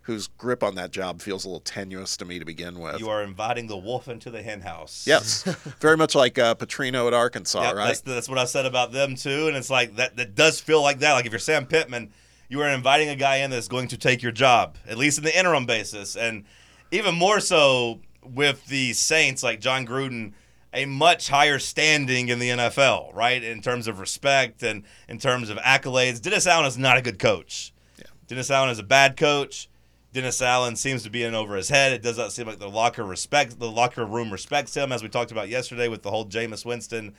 [0.00, 2.98] whose grip on that job feels a little tenuous to me to begin with.
[2.98, 5.04] You are inviting the wolf into the hen house.
[5.06, 5.44] yes,
[5.80, 7.86] very much like uh, Petrino at Arkansas, Yep, right?
[7.86, 10.16] That's, that's what I said about them too, and it's like that.
[10.16, 11.12] That does feel like that.
[11.12, 12.10] Like if you're Sam Pittman,
[12.48, 15.24] you are inviting a guy in that's going to take your job, at least in
[15.24, 16.42] the interim basis, and
[16.90, 20.32] even more so with the Saints, like Jon Gruden,
[20.72, 25.50] a much higher standing in the NFL, right, in terms of respect and in terms
[25.50, 26.20] of accolades.
[26.20, 27.72] Dennis Allen is not a good coach.
[27.98, 28.06] Yeah.
[28.26, 29.68] Dennis Allen is a bad coach.
[30.12, 31.92] Dennis Allen seems to be in over his head.
[31.92, 35.08] It does not seem like the locker respects the locker room respects him, as we
[35.08, 37.14] talked about yesterday with the whole Jameis Winston,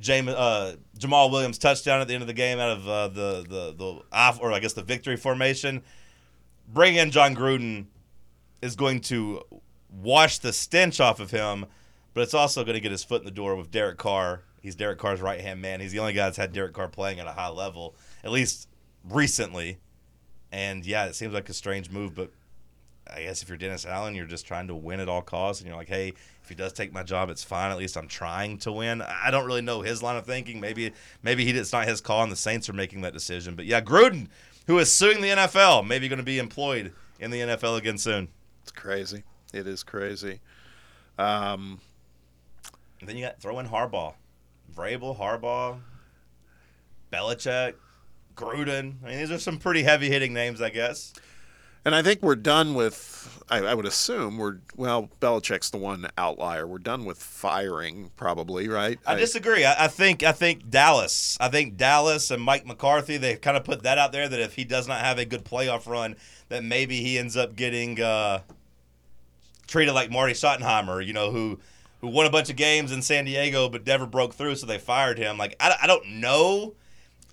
[0.00, 3.46] Jame, uh, Jamaal Williams touchdown at the end of the game out of uh, the
[3.48, 5.82] the the off or I guess the victory formation.
[6.68, 7.86] Bring in Jon Gruden
[8.60, 9.42] is going to
[9.90, 11.66] wash the stench off of him,
[12.14, 14.42] but it's also going to get his foot in the door with Derek Carr.
[14.62, 15.80] He's Derek Carr's right hand man.
[15.80, 18.68] He's the only guy that's had Derek Carr playing at a high level, at least
[19.08, 19.78] recently.
[20.50, 22.30] And yeah, it seems like a strange move, but
[23.12, 25.68] I guess if you're Dennis Allen, you're just trying to win at all costs, and
[25.68, 27.70] you're like, hey, if he does take my job, it's fine.
[27.70, 29.02] At least I'm trying to win.
[29.02, 30.60] I don't really know his line of thinking.
[30.60, 33.54] Maybe maybe he it's not his call, and the Saints are making that decision.
[33.54, 34.28] But yeah, Gruden,
[34.66, 38.28] who is suing the NFL, maybe going to be employed in the NFL again soon.
[38.62, 39.22] it's crazy.
[39.52, 40.40] It is crazy.
[41.18, 41.80] Um,
[43.04, 44.14] And then you got throw in Harbaugh,
[44.74, 45.78] Vrabel, Harbaugh,
[47.12, 47.74] Belichick,
[48.34, 48.94] Gruden.
[49.04, 51.12] I mean, these are some pretty heavy hitting names, I guess.
[51.84, 53.44] And I think we're done with.
[53.50, 55.10] I, I would assume we're well.
[55.20, 56.66] Belichick's the one outlier.
[56.66, 58.98] We're done with firing, probably, right?
[59.06, 59.66] I disagree.
[59.66, 61.36] I, I think I think Dallas.
[61.38, 63.18] I think Dallas and Mike McCarthy.
[63.18, 65.44] They kind of put that out there that if he does not have a good
[65.44, 66.16] playoff run,
[66.48, 68.40] that maybe he ends up getting uh,
[69.66, 71.04] treated like Marty Schottenheimer.
[71.04, 71.60] You know who
[72.04, 74.76] who won a bunch of games in San Diego but never broke through, so they
[74.76, 75.38] fired him.
[75.38, 76.74] Like I, I don't know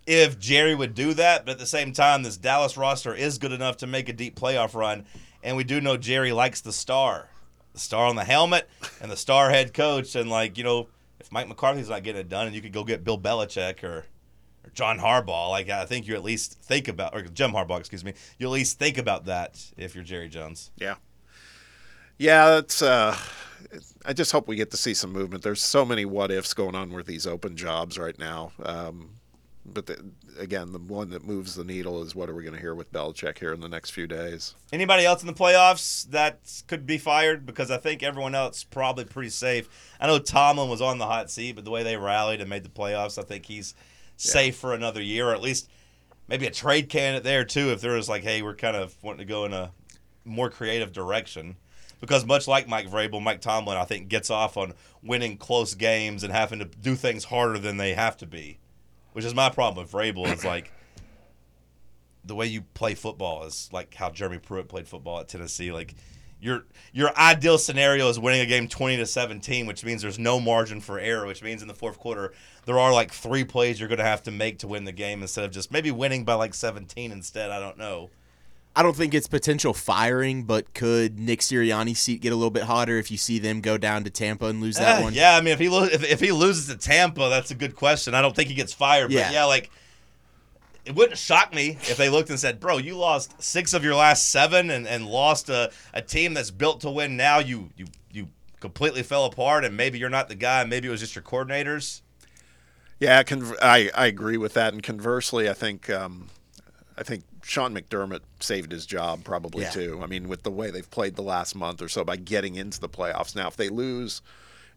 [0.08, 3.52] if Jerry would do that, but at the same time, this Dallas roster is good
[3.52, 5.06] enough to make a deep playoff run,
[5.44, 7.28] and we do know Jerry likes the star,
[7.74, 8.70] the star on the helmet,
[9.02, 10.88] and the star head coach, and like you know,
[11.20, 14.06] if Mike McCarthy's not getting it done, and you could go get Bill Belichick or.
[14.64, 18.06] Or John Harbaugh, like I think you at least think about, or Jim Harbaugh, excuse
[18.06, 20.70] me, you at least think about that if you're Jerry Jones.
[20.78, 20.98] Yeah.
[22.22, 22.84] Yeah, it's.
[22.84, 23.18] Uh,
[24.06, 25.42] I just hope we get to see some movement.
[25.42, 28.52] There's so many what ifs going on with these open jobs right now.
[28.62, 29.16] Um,
[29.66, 30.06] but the,
[30.38, 32.94] again, the one that moves the needle is what are we going to hear with
[32.94, 34.54] Belichick here in the next few days?
[34.72, 37.44] Anybody else in the playoffs that could be fired?
[37.44, 39.68] Because I think everyone else probably pretty safe.
[40.00, 42.64] I know Tomlin was on the hot seat, but the way they rallied and made
[42.64, 43.74] the playoffs, I think he's
[44.18, 45.72] safe for another year, or at least
[46.28, 47.72] maybe a trade candidate there too.
[47.72, 49.72] If there was like, hey, we're kind of wanting to go in a
[50.24, 51.56] more creative direction.
[52.02, 56.24] Because much like Mike Vrabel, Mike Tomlin, I think gets off on winning close games
[56.24, 58.60] and having to do things harder than they have to be,
[59.14, 60.28] which is my problem with Vrabel.
[60.34, 60.74] Is like
[62.26, 65.72] the way you play football is like how Jeremy Pruitt played football at Tennessee.
[65.72, 65.94] Like
[66.42, 70.40] your your ideal scenario is winning a game twenty to seventeen, which means there's no
[70.40, 71.28] margin for error.
[71.28, 72.34] Which means in the fourth quarter
[72.66, 75.22] there are like three plays you're going to have to make to win the game
[75.22, 77.52] instead of just maybe winning by like seventeen instead.
[77.52, 78.10] I don't know.
[78.76, 82.64] I don't think it's potential firing, but could Nick Sirianni's seat get a little bit
[82.64, 85.14] hotter if you see them go down to Tampa and lose that Eh, one?
[85.14, 87.76] Yeah, I mean if he lo- if, if he loses to Tampa, that's a good
[87.76, 88.14] question.
[88.16, 89.12] I don't think he gets fired.
[89.12, 89.24] Yeah.
[89.28, 89.70] But yeah, like
[90.86, 93.94] it wouldn't shock me if they looked and said, "Bro, you lost six of your
[93.96, 97.18] last seven and, and lost a, a team that's built to win.
[97.18, 98.30] Now you you you
[98.62, 100.64] completely fell apart, and maybe you're not the guy.
[100.64, 102.02] Maybe it was just your coordinators."
[103.02, 104.74] Yeah, conv- I I agree with that.
[104.74, 106.30] And conversely, I think um,
[106.98, 109.72] I think Sean McDermott saved his job probably Yeah.
[109.72, 110.00] too.
[110.02, 112.80] I mean, with the way they've played the last month or so by getting into
[112.80, 113.36] the playoffs.
[113.36, 114.22] Now, if they lose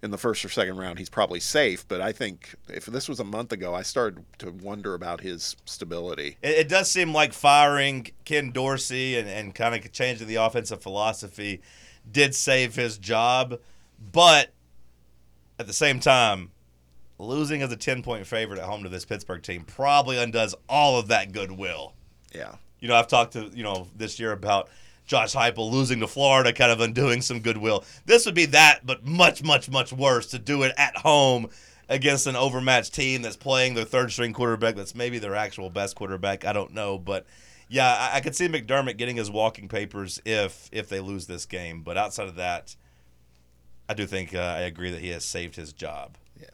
[0.03, 1.87] in the first or second round, he's probably safe.
[1.87, 5.55] But I think if this was a month ago, I started to wonder about his
[5.65, 6.37] stability.
[6.43, 10.83] It, it does seem like firing Ken Dorsey and, and kind of changing the offensive
[10.83, 11.63] philosophy
[12.11, 13.61] did save his job,
[14.13, 14.51] but
[15.61, 16.51] at the same time,
[17.21, 20.99] losing as a 10 point favorite at home to this Pittsburgh team probably undoes all
[20.99, 21.95] of that goodwill.
[22.35, 22.57] Yeah.
[22.85, 24.69] You know, I've talked to, you know, this year about
[25.07, 27.83] Josh Heupel losing to Florida, kind of undoing some goodwill.
[28.05, 31.49] This would be that, but much, much, much worse to do it at home
[31.89, 35.97] against an overmatched team that's playing their third string quarterback that's maybe their actual best
[35.97, 36.45] quarterback.
[36.45, 36.99] I don't know.
[36.99, 37.25] But
[37.71, 41.47] yeah, I, I could see McDermott getting his walking papers if if they lose this
[41.47, 41.81] game.
[41.81, 42.77] But outside of that,
[43.89, 46.19] I do think uh, I agree that he has saved his job.
[46.39, 46.49] Yeah.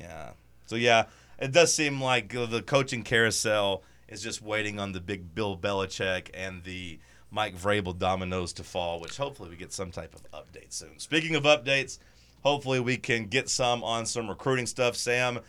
[0.00, 0.30] Yeah.
[0.64, 1.04] So yeah,
[1.38, 6.30] it does seem like the coaching carousel is just waiting on the big Bill Belichick
[6.34, 6.98] and the
[7.30, 10.98] Mike Vrabel dominoes to fall, which hopefully we get some type of update soon.
[10.98, 11.98] Speaking of updates,
[12.42, 14.96] hopefully we can get some on some recruiting stuff.
[14.96, 15.40] Sam,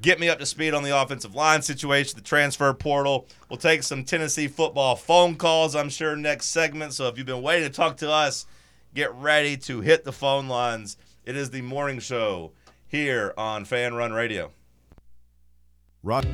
[0.00, 3.26] get me up to speed on the offensive line situation, the transfer portal.
[3.48, 6.92] We'll take some Tennessee football phone calls, I'm sure, next segment.
[6.92, 8.46] So if you've been waiting to talk to us,
[8.94, 10.96] get ready to hit the phone lines.
[11.24, 12.52] It is the morning show
[12.86, 14.52] here on Fan Run Radio.
[16.02, 16.26] Rod-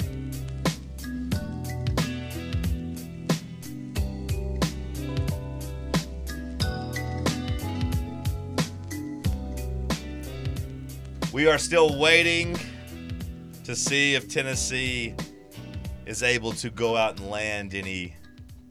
[11.39, 12.59] We are still waiting
[13.63, 15.15] to see if Tennessee
[16.05, 18.17] is able to go out and land any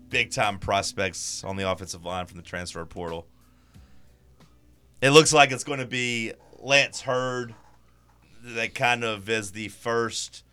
[0.10, 3.26] big time prospects on the offensive line from the transfer portal.
[5.02, 7.56] It looks like it's going to be Lance Heard
[8.44, 10.44] that kind of is the first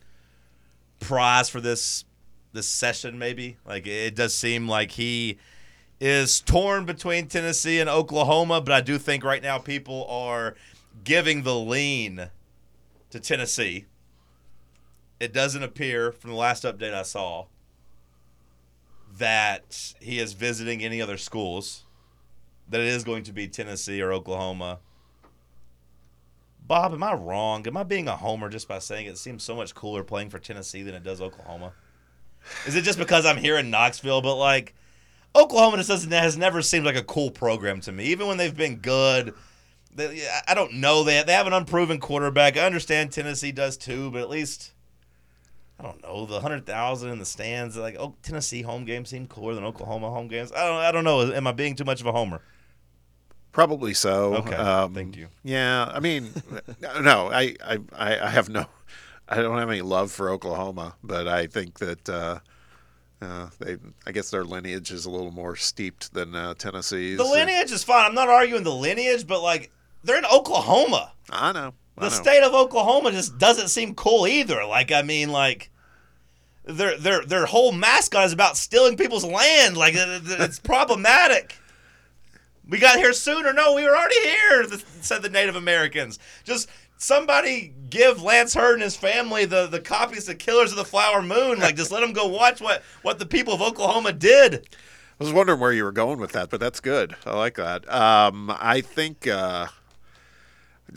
[1.01, 2.05] prize for this
[2.53, 3.57] this session maybe.
[3.67, 5.39] Like it does seem like he
[6.01, 10.55] is torn between Tennessee and Oklahoma, but I do think right now people are
[11.05, 12.31] giving the lean
[13.11, 13.87] to Tennessee.
[15.21, 17.47] It doesn't appear from the last update I saw
[19.17, 21.85] that he is visiting any other schools.
[22.69, 24.81] That it is going to be Tennessee or Oklahoma.
[26.67, 27.67] Bob, am I wrong?
[27.67, 30.39] Am I being a homer just by saying it seems so much cooler playing for
[30.39, 31.75] Tennessee than it does Oklahoma?
[32.67, 34.23] Is it just because I'm here in Knoxville?
[34.23, 34.75] But like,
[35.37, 38.05] Oklahoma just doesn't has never seemed like a cool program to me.
[38.05, 39.35] Even when they've been good,
[39.95, 41.05] they, I don't know.
[41.05, 41.27] that.
[41.27, 42.57] they have an unproven quarterback.
[42.57, 44.73] I understand Tennessee does too, but at least
[45.79, 47.77] I don't know the hundred thousand in the stands.
[47.77, 50.53] Like, oh, Tennessee home games seem cooler than Oklahoma home games.
[50.53, 51.33] I don't I don't know.
[51.33, 52.41] Am I being too much of a homer?
[53.53, 54.35] Probably so.
[54.37, 55.29] Okay, Um, thank you.
[55.45, 56.31] Yeah, I mean,
[57.01, 58.67] no, I, I, I I have no,
[59.29, 62.39] I don't have any love for Oklahoma, but I think that uh,
[63.23, 63.77] uh, they,
[64.07, 67.17] I guess their lineage is a little more steeped than uh, Tennessee's.
[67.17, 68.05] The lineage is fine.
[68.07, 69.71] I'm not arguing the lineage, but like
[70.05, 71.13] they're in Oklahoma.
[71.31, 71.75] I know.
[71.99, 72.23] I the know.
[72.23, 74.65] state of Oklahoma just doesn't seem cool either.
[74.65, 75.71] Like I mean, like
[76.65, 79.77] their their their whole mascot is about stealing people's land.
[79.77, 79.99] Like it-
[80.31, 81.57] it- it's problematic.
[82.69, 83.53] We got here sooner.
[83.53, 84.65] No, we were already here.
[85.03, 86.19] Said the Native Americans.
[86.45, 90.85] Just somebody give Lance Heard and his family the the copies of Killers of the
[90.85, 91.59] Flower Moon.
[91.61, 94.67] Like just let them go watch what what the people of Oklahoma did.
[95.21, 97.15] I was wondering where you were going with that, but that's good.
[97.25, 97.89] I like that.
[97.93, 99.29] Um, I think.
[99.29, 99.67] Uh,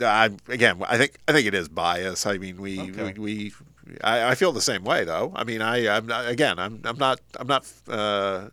[0.00, 2.26] I, again, I think I think it is bias.
[2.26, 3.14] I mean, we Okay.
[3.18, 3.52] we,
[3.86, 5.32] we I, I feel the same way though.
[5.34, 8.48] I mean, I I'm not, again, I'm I'm not I'm not uh,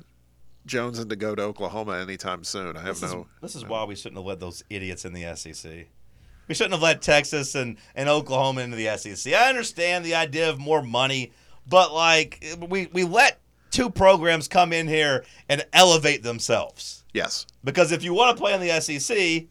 [0.67, 2.77] jonesing to go to Oklahoma anytime soon.
[2.77, 3.27] I have This is, no.
[3.41, 5.87] this is why we shouldn't have let those idiots in the SEC.
[6.47, 9.33] We shouldn't have let Texas and, and Oklahoma into the SEC.
[9.33, 11.31] I understand the idea of more money,
[11.67, 13.39] but like we, we let
[13.71, 17.03] two programs come in here and elevate themselves.
[17.13, 17.45] Yes.
[17.63, 19.45] Because if you want to play in the SEC,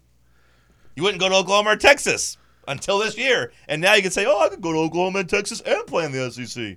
[0.97, 2.36] you wouldn't go to Oklahoma or Texas
[2.68, 3.53] until this year.
[3.68, 6.05] And now you can say, oh, I could go to Oklahoma and Texas and play
[6.05, 6.76] in the SEC.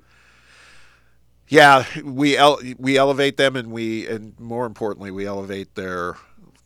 [1.49, 6.15] Yeah, we el- we elevate them, and we and more importantly, we elevate their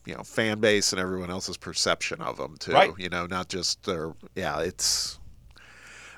[0.06, 2.72] you know fan base and everyone else's perception of them too.
[2.72, 2.92] Right.
[2.98, 4.14] You know, not just their.
[4.36, 5.20] Yeah, it's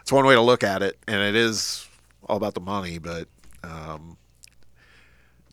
[0.01, 1.85] it's one way to look at it, and it is
[2.25, 2.99] all about the money.
[2.99, 3.27] But
[3.65, 4.17] um,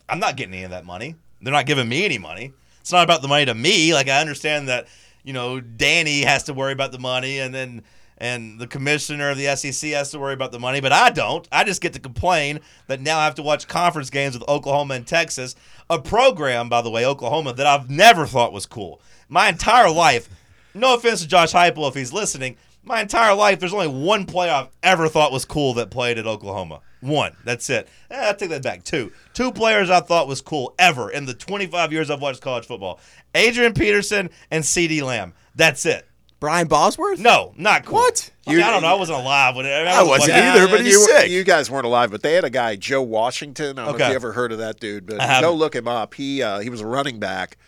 [0.09, 1.17] I'm not getting any of that money.
[1.43, 2.53] They're not giving me any money.
[2.81, 3.93] It's not about the money to me.
[3.93, 4.87] Like I understand that,
[5.23, 7.83] you know, Danny has to worry about the money, and then
[8.21, 11.49] and the commissioner of the SEC has to worry about the money, but I don't.
[11.51, 14.95] I just get to complain that now I have to watch conference games with Oklahoma
[14.95, 15.57] and Texas,
[15.89, 19.01] a program, by the way, Oklahoma, that I've never thought was cool.
[19.31, 20.29] My entire life,
[20.75, 24.53] no offense to Josh Heupel if he's listening, my entire life, there's only one player
[24.53, 26.81] I've ever thought was cool that played at Oklahoma.
[27.01, 27.37] One.
[27.45, 27.89] That's it.
[28.11, 28.85] Eh, I take that back.
[28.85, 29.13] Two.
[29.33, 33.01] Two players I thought was cool ever in the 25 years I've watched college football.
[33.35, 35.33] Adrian Peterson and CeeDee Lamb.
[35.55, 36.07] That's it.
[36.41, 37.19] Brian Bosworth?
[37.19, 37.97] No, not cool.
[37.97, 38.31] What?
[38.47, 38.89] I, mean, You- I don't know.
[38.89, 39.71] I wasn't alive when it.
[39.73, 41.31] I, mean, I wasn't watching- either, but he's you, sick.
[41.31, 43.79] You guys weren't alive, but they had a guy, Joe Washington.
[43.79, 46.15] I don't know if you ever heard of that dude, but go look him up.
[46.15, 47.59] He uh, he was a running back,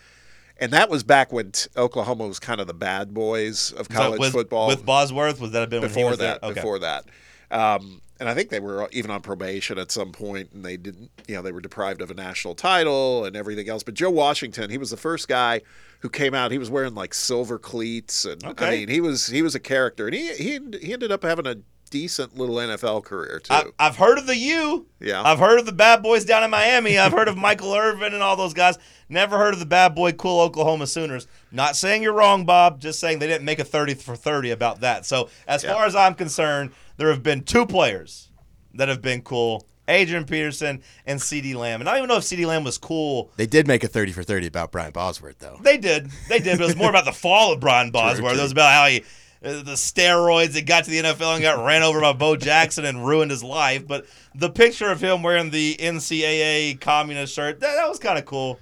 [0.59, 3.87] and that was back when t- Oklahoma was kind of the bad boys of Was
[3.89, 4.67] that college with, football.
[4.67, 5.39] with Bosworth.
[5.39, 6.53] Was that have been when he before was that, Okay.
[6.55, 7.05] before that.
[7.51, 11.11] Um, and I think they were even on probation at some point, and they didn't,
[11.27, 13.83] you know, they were deprived of a national title and everything else.
[13.83, 15.59] But Joe Washington, he was the first guy
[15.99, 16.49] who came out.
[16.49, 20.07] He was wearing like silver cleats, and I mean, he was he was a character,
[20.07, 21.57] and he he he ended up having a
[21.93, 23.53] decent little NFL career too.
[23.53, 24.87] I, I've heard of the U.
[24.99, 25.21] Yeah.
[25.23, 26.97] I've heard of the bad boys down in Miami.
[26.97, 28.79] I've heard of Michael Irvin and all those guys.
[29.09, 31.27] Never heard of the bad boy cool Oklahoma Sooners.
[31.51, 32.79] Not saying you're wrong, Bob.
[32.81, 35.05] Just saying they didn't make a 30 for 30 about that.
[35.05, 35.73] So as Yeah.
[35.73, 38.29] far as I'm concerned, there have been two players
[38.73, 39.67] that have been cool.
[39.87, 41.79] Adrian Peterson and CeeDee Lamb.
[41.81, 43.31] And I don't even know if CeeDee Lamb was cool.
[43.35, 45.59] They did make a 30 for 30 about Brian Bosworth, though.
[45.61, 46.09] They did.
[46.29, 46.57] They did.
[46.57, 48.31] But it was more about the fall of Brian Bosworth.
[48.31, 48.39] true.
[48.39, 49.03] It was about how he,
[49.43, 53.05] the steroids, that got to the NFL and got ran over by Bo Jackson and
[53.05, 53.85] ruined his life.
[53.85, 58.25] But the picture of him wearing the NCAA communist shirt, that, that was kind of
[58.25, 58.59] cool.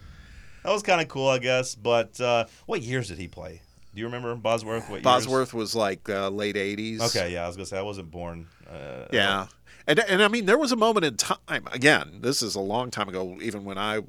[0.63, 1.75] That was kind of cool, I guess.
[1.75, 3.61] But uh, what years did he play?
[3.93, 4.83] Do you remember Bosworth?
[4.89, 5.03] What years?
[5.03, 7.01] Bosworth was like uh, late '80s.
[7.01, 8.47] Okay, yeah, I was gonna say I wasn't born.
[8.69, 9.47] Uh, Yeah.
[9.87, 12.91] And, and I mean, there was a moment in time, again, this is a long
[12.91, 14.01] time ago, even when I,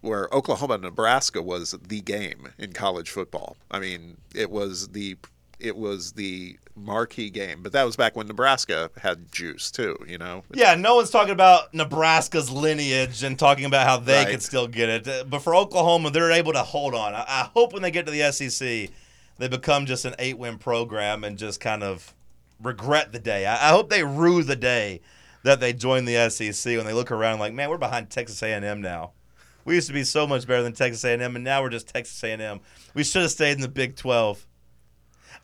[0.00, 3.56] where Oklahoma Nebraska was the game in college football.
[3.70, 5.16] I mean, it was the,
[5.58, 10.18] it was the marquee game, but that was back when Nebraska had juice too, you
[10.18, 10.44] know?
[10.52, 14.30] Yeah, no one's talking about Nebraska's lineage and talking about how they Right.
[14.32, 15.08] could still get it.
[15.08, 17.14] Uh, But for Oklahoma, they're able to hold on.
[17.14, 18.90] I, hope when they get to the SEC,
[19.38, 22.12] they become just an eight win program and just kind of
[22.62, 23.46] regret the day.
[23.46, 25.00] I, I hope they rue the day
[25.42, 28.82] that they joined the SEC when they look around like, man, we're behind Texas A&M
[28.82, 29.12] now.
[29.64, 32.22] We used to be so much better than Texas A&M, and now we're just Texas
[32.22, 32.60] A&M.
[32.94, 34.46] We should have stayed in the Big 12.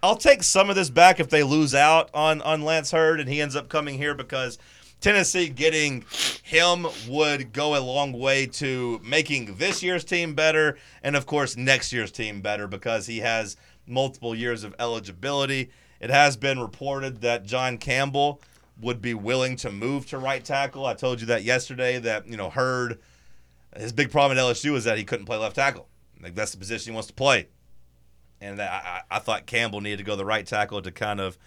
[0.05, 3.29] I'll take some of this back if they lose out on on Lance Heard and
[3.29, 4.59] he ends up coming here because
[5.01, 6.05] Tennessee getting
[6.43, 11.57] him would go a long way to making this year's team better and of course
[11.57, 15.71] next year's team better because he has multiple years of eligibility.
[16.01, 18.41] It has been reported that John Campbell
[18.81, 20.85] would be willing to move to right tackle.
[20.85, 22.99] I told you that yesterday that, you know, Heard
[23.77, 25.87] his big problem at LSU is that he couldn't play left tackle.
[26.21, 27.47] Like that's the position he wants to play
[28.43, 31.39] and I, I, thought Campbell needed to go the right tackle to kind of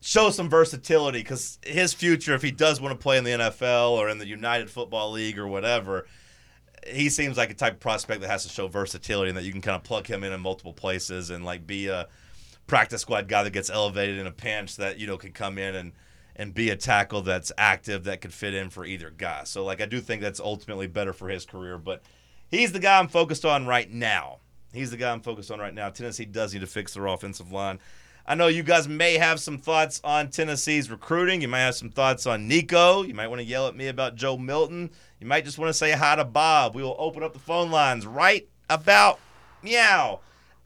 [0.00, 3.92] show some versatility because his future, if he does want to play in the NFL
[3.92, 6.06] or in the United Football League or whatever,
[6.86, 9.52] he seems like a type of prospect that has to show versatility and that you
[9.52, 12.08] can kind of plug him in in multiple places and like be a
[12.66, 15.76] practice squad guy that gets elevated in a pinch that you know can come in
[15.76, 15.92] and
[16.34, 19.44] and be a tackle that's active that could fit in for either guy.
[19.44, 22.02] So like I do think that's ultimately better for his career, but
[22.48, 24.38] he's the guy I'm focused on right now.
[24.72, 25.90] He's the guy I'm focused on right now.
[25.90, 27.78] Tennessee does need to fix their offensive line.
[28.24, 31.40] I know you guys may have some thoughts on Tennessee's recruiting.
[31.40, 33.02] You might have some thoughts on Nico.
[33.02, 34.90] You might want to yell at me about Joe Milton.
[35.18, 36.74] You might just want to say hi to Bob.
[36.74, 39.18] We will open up the phone lines right about
[39.62, 40.20] meow.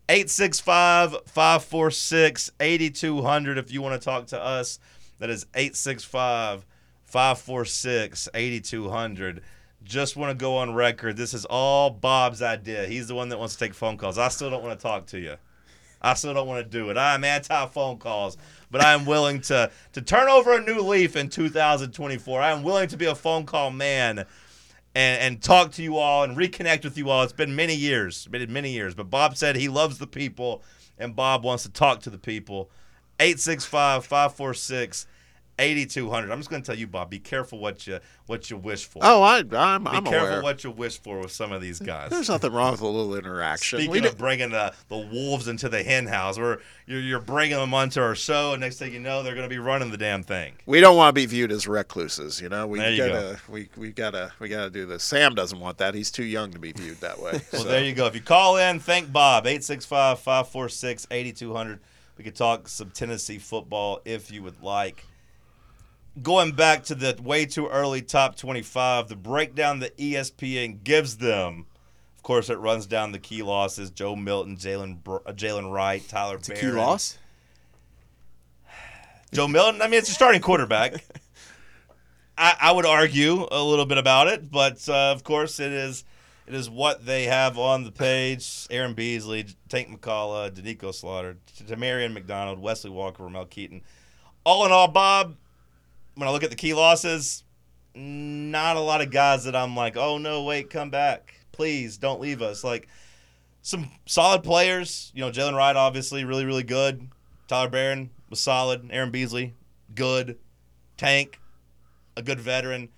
[0.08, 4.78] 865 546 8200 if you want to talk to us.
[5.18, 6.66] That is 865
[7.04, 9.42] 546 8200.
[9.86, 11.16] Just want to go on record.
[11.16, 12.86] This is all Bob's idea.
[12.86, 14.18] He's the one that wants to take phone calls.
[14.18, 15.36] I still don't want to talk to you.
[16.02, 16.98] I still don't want to do it.
[16.98, 18.36] I'm anti phone calls,
[18.70, 22.40] but I am willing to to turn over a new leaf in 2024.
[22.40, 24.26] I am willing to be a phone call man and,
[24.94, 27.22] and talk to you all and reconnect with you all.
[27.22, 28.94] It's been many years, been many years.
[28.94, 30.64] But Bob said he loves the people,
[30.98, 32.70] and Bob wants to talk to the people.
[33.20, 35.06] 865 546
[35.58, 36.30] 8200.
[36.30, 38.98] I'm just going to tell you, Bob, be careful what you what you wish for.
[39.02, 40.42] Oh, I, I'm, be I'm careful aware.
[40.42, 42.10] what you wish for with some of these guys.
[42.10, 43.78] There's nothing wrong with a little interaction.
[43.78, 47.20] Speaking We of did- bringing the, the wolves into the hen house, where you're, you're
[47.20, 49.90] bringing them onto our show, and next thing you know, they're going to be running
[49.90, 50.54] the damn thing.
[50.66, 52.66] we don't want to be viewed as recluses, you know.
[52.66, 55.04] We There you gotta, we we gotta, we gotta do this.
[55.04, 55.94] Sam doesn't want that.
[55.94, 57.40] He's too young to be viewed that way.
[57.52, 57.68] Well, so.
[57.68, 58.06] there you go.
[58.06, 59.46] If you call in, thank Bob.
[59.46, 61.78] 865 546 8200.
[62.18, 65.04] We could talk some Tennessee football if you would like.
[66.22, 71.66] Going back to the way too early top 25, the breakdown that ESPN gives them,
[72.16, 76.36] of course, it runs down the key losses Joe Milton, Jaylen uh, Jaylen Wright, Tyler
[76.36, 77.18] It's key loss?
[79.32, 79.82] Joe Milton.
[79.82, 81.04] I mean, it's a starting quarterback.
[82.38, 86.04] I, I would argue a little bit about it, but uh, of course, it is
[86.46, 88.66] it is what they have on the page.
[88.70, 93.82] Aaron Beasley, Tank McCollough, Doneiko Slaughter, Demarion McDonald, Wesley Walker, Ramel Keyton.
[94.44, 95.34] All in all, Bob,
[96.16, 97.44] when I look at the key losses,
[97.94, 102.20] not a lot of guys that I'm like, oh no, wait, come back, please, don't
[102.20, 102.64] leave us.
[102.64, 102.88] Like
[103.62, 107.08] some solid players, you know, Jaylen Wright obviously really really good.
[107.46, 108.88] Tyler Barron was solid.
[108.90, 109.54] Aaron Beasley,
[109.94, 110.38] good.
[110.96, 111.38] Tank,
[112.16, 112.88] a good veteran.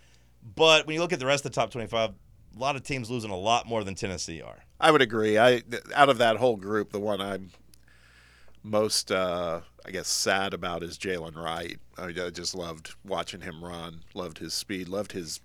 [0.55, 3.11] But when you look at the rest of the top 25, a lot of teams
[3.11, 4.65] losing a lot more than Tennessee are.
[4.81, 5.37] I would agree.
[5.39, 5.63] I
[5.95, 7.51] out of that whole group, the one I'm
[8.63, 11.79] most, uh, I guess, sad about is Jaylen Wright.
[11.97, 14.01] I, I just loved watching him run.
[14.13, 14.87] Loved his speed.
[14.87, 15.41] Loved his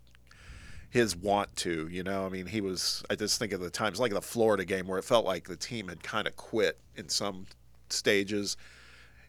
[0.89, 1.87] his want to.
[1.87, 3.05] You know, I mean, he was.
[3.09, 5.55] I just think of the times like the Florida game where it felt like the
[5.55, 7.45] team had kind of quit in some
[7.87, 8.57] stages.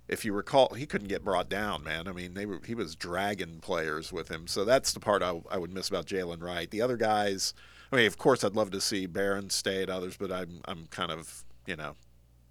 [0.08, 2.08] If you recall, he couldn't get brought down, man.
[2.08, 4.48] I mean, they were he was dragging players with him.
[4.48, 6.68] So that's the part I, I would miss about Jaylen Wright.
[6.68, 7.54] The other guys,
[7.92, 10.88] I mean, of course, I'd love to see Barron stay at others, but I'm I'm
[10.88, 11.94] kind of you know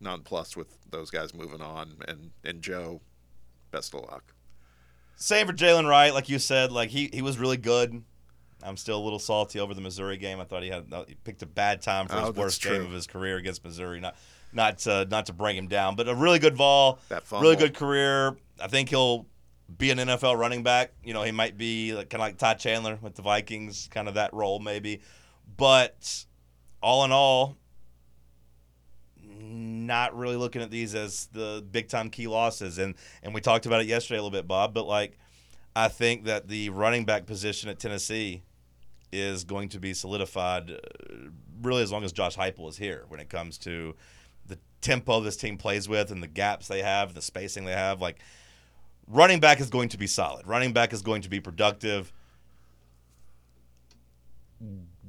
[0.04, 1.95] nonplussed with those guys moving on.
[2.08, 3.01] And and Joe,
[3.72, 4.34] best of luck.
[5.16, 8.04] Same for Jaylen Wright, like you said, like he, he was really good.
[8.62, 10.39] I'm still a little salty over the Missouri game.
[10.39, 12.91] I thought he had he picked a bad time for Oh, his worst game of
[12.91, 13.99] his career against Missouri.
[13.99, 14.16] Not
[14.54, 16.99] not to, not to bring him down, but a really good ball,
[17.41, 18.38] really good career.
[18.62, 19.26] I think he'll
[19.78, 20.91] be an NFL running back.
[21.04, 24.08] You know, he might be like, kind of like Todd Chandler with the Vikings, kind
[24.08, 25.01] of that role maybe.
[25.58, 26.26] But
[26.82, 27.58] all in all,
[29.44, 32.78] not really looking at these as the big time key losses.
[32.78, 34.74] And and we talked about it yesterday a little bit, Bob.
[34.74, 35.18] But like,
[35.76, 38.44] I think that the running back position at Tennessee
[39.12, 40.78] is going to be solidified uh,
[41.62, 43.06] really as long as Josh Heupel is here.
[43.08, 43.96] When it comes to
[44.48, 48.02] the tempo this team plays with and the gaps they have, the spacing they have,
[48.02, 48.20] like
[49.08, 50.48] running back is going to be solid.
[50.48, 52.12] Running back is going to be productive.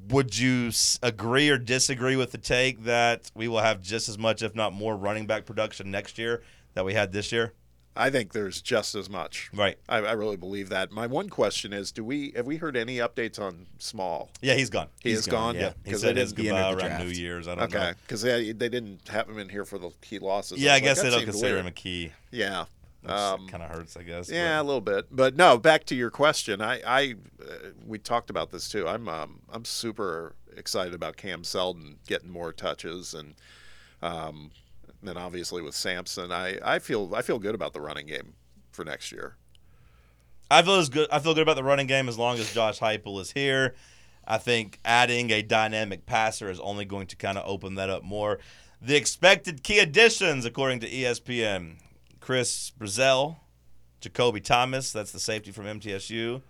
[0.08, 0.70] Would you
[1.02, 4.72] agree or disagree with the take that we will have just as much, if not
[4.72, 6.42] more, running back production next year
[6.74, 7.52] that we had this year?
[7.96, 9.50] I think there's just as much.
[9.54, 9.78] Right.
[9.88, 10.90] I, I really believe that.
[10.90, 14.30] My one question is: Do we have we heard any updates on Small?
[14.42, 14.88] Yeah, he's gone.
[15.00, 15.62] He He's is gone, gone.
[15.62, 17.04] Yeah, because his didn't- goodbye around draft.
[17.04, 17.46] New Year's.
[17.46, 17.92] I don't Okay, know.
[18.02, 20.58] because they, they didn't have him in here for the key losses.
[20.58, 21.60] Yeah, I like, guess that they don't consider weird.
[21.60, 22.12] him a key.
[22.32, 22.64] Yeah.
[23.06, 24.30] Um, kind of hurts, I guess.
[24.30, 25.58] yeah, a little bit, but no.
[25.58, 28.88] Back to your question, I, I, uh, we talked about this too.
[28.88, 33.34] I'm, um, I'm super excited about Cam Seldon getting more touches, and
[34.00, 34.50] um,
[35.02, 38.34] then obviously with Sampson, I, I feel, I feel good about the running game
[38.72, 39.36] for next year.
[40.50, 41.08] I feel as good.
[41.10, 43.74] I feel good about the running game as long as Josh Heupel is here.
[44.26, 48.02] I think adding a dynamic passer is only going to kind of open that up
[48.02, 48.38] more.
[48.80, 51.76] The expected key additions, according to ESPN,
[52.24, 53.36] Chris Brazzell,
[54.00, 56.40] Jakobe Thomas, that's the safety from MTSU,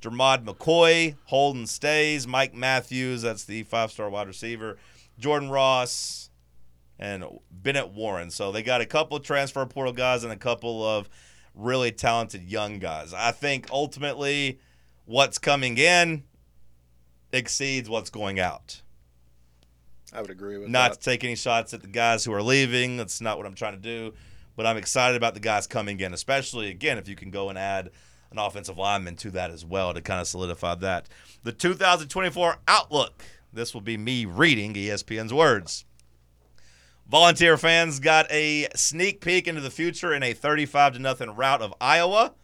[0.00, 4.78] Jermod McCoy, Holden Staes, Mike Matthews, that's the five-star wide receiver,
[5.18, 6.30] Jordan Ross,
[7.00, 8.30] and Bennett Warren.
[8.30, 11.08] So they got a couple of transfer portal guys and a couple of
[11.52, 13.12] really talented young guys.
[13.12, 14.60] I think ultimately
[15.04, 16.22] what's coming in
[17.32, 18.82] exceeds what's going out.
[20.12, 20.70] I would agree with that.
[20.70, 21.00] Not that.
[21.00, 22.96] to take any shots at the guys who are leaving.
[22.96, 24.14] That's not what I'm trying to do.
[24.58, 27.56] But I'm excited about the guys coming in, especially again if you can go and
[27.56, 27.90] add
[28.32, 31.08] an offensive lineman to that as well to kind of solidify that.
[31.44, 33.22] The 2024 outlook.
[33.52, 35.84] This will be me reading ESPN's words.
[37.08, 41.62] Volunteer fans got a sneak peek into the future in a 35 to nothing rout
[41.62, 42.34] of Iowa,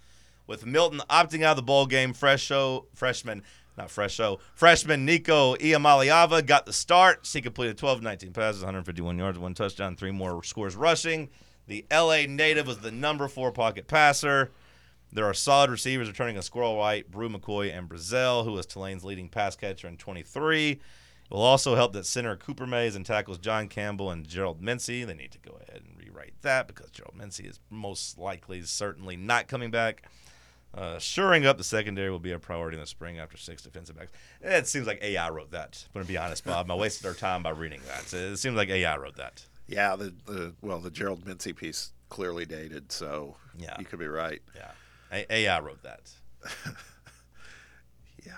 [0.46, 2.12] with Milton opting out of the bowl game.
[2.12, 3.42] Fresh show freshman,
[3.76, 7.28] not fresh show, freshman Nico Iamaleava got the start.
[7.30, 11.28] He completed 12 19 passes, 151 yards, one touchdown, three more scores rushing.
[11.66, 14.50] The LA native was the number four pocket passer.
[15.12, 19.04] There are solid receivers returning a Squirrel White, Bru McCoy, and Brazzell, who was Tulane's
[19.04, 20.70] leading pass catcher in 23.
[20.72, 20.80] It
[21.30, 25.04] will also help that center Cooper Mays and tackles John Campbell and Gerald Mincey.
[25.04, 29.16] They need to go ahead and rewrite that because Gerald Mincey is most likely, certainly
[29.16, 30.02] not coming back.
[30.74, 33.96] Uh, shoring up the secondary will be a priority in the spring after six defensive
[33.96, 34.10] backs.
[34.42, 35.84] It seems like AI wrote that.
[35.86, 36.68] I'm going to be honest, Bob.
[36.70, 38.12] I wasted our time by reading that.
[38.12, 39.46] It seems like AI wrote that.
[39.66, 43.74] Yeah, the, the well, the Gerald Mincey piece clearly dated, so Yeah.
[43.78, 44.42] you could be right.
[44.54, 44.70] Yeah.
[45.12, 46.10] A- AI wrote that.
[48.24, 48.32] Yeah.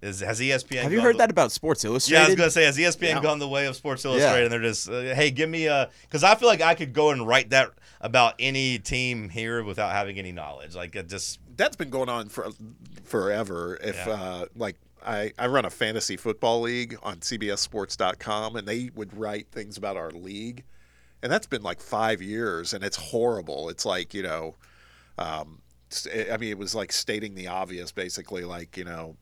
[0.00, 2.20] Is, has ESPN Have you heard the- that about Sports Illustrated?
[2.20, 3.20] Yeah, I was gonna say, has ESPN Yeah.
[3.22, 4.44] gone the way of Sports Illustrated?
[4.44, 7.10] And they're just, uh, hey, give me a, because I feel like I could go
[7.10, 7.70] and write that
[8.00, 10.74] about any team here without having any knowledge.
[10.76, 12.48] Like, it just, that's been going on for
[13.04, 13.76] forever.
[13.82, 14.12] If Yeah.
[14.12, 14.76] uh, like
[15.06, 19.96] I, I run a fantasy football league on CBSSports.com, and they would write things about
[19.96, 20.64] our league,
[21.22, 23.68] and that's been like five years, and it's horrible.
[23.68, 24.54] It's like you know,
[25.18, 25.60] Um,
[26.30, 29.16] I mean, it was like stating the obvious, basically, like you know,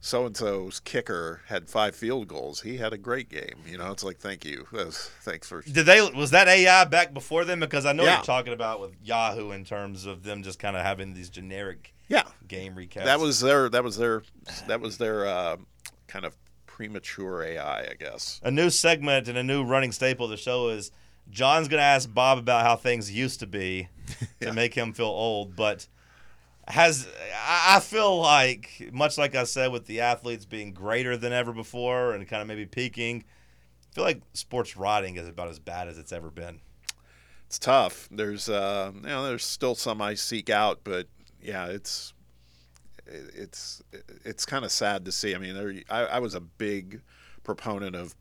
[0.00, 2.60] so and so's kicker had five field goals.
[2.60, 3.56] He had a great game.
[3.66, 5.62] You know, it's like thank you, was- thanks for.
[5.62, 7.60] Did they was that AI back before them?
[7.60, 8.16] Because I know Yeah.
[8.16, 11.93] you're talking about with Yahoo in terms of them just kind of having these generic
[12.08, 13.04] Yeah, game recap.
[13.04, 14.22] that was their that was their
[14.66, 15.56] that was their uh,
[16.06, 16.36] kind of
[16.66, 18.40] premature AI, I guess.
[18.42, 20.90] a new segment and a new running staple of the show is
[21.30, 23.88] John's going to ask Bob about how things used to be
[24.40, 25.86] to make him feel old, but
[26.66, 27.06] has
[27.46, 31.52] I I feel like much like I said with the athletes being greater than ever
[31.52, 33.24] before and kind of maybe peaking,
[33.90, 36.60] I feel like sports writing is about as bad as it's ever been.
[37.46, 38.08] It's tough.
[38.10, 41.06] There's uh, you know, there's still some I seek out, but
[41.44, 42.14] yeah, it's
[43.06, 43.82] it's
[44.24, 45.34] it's kind of sad to see.
[45.34, 47.02] I mean, there, I, I was a big
[47.42, 48.14] proponent of,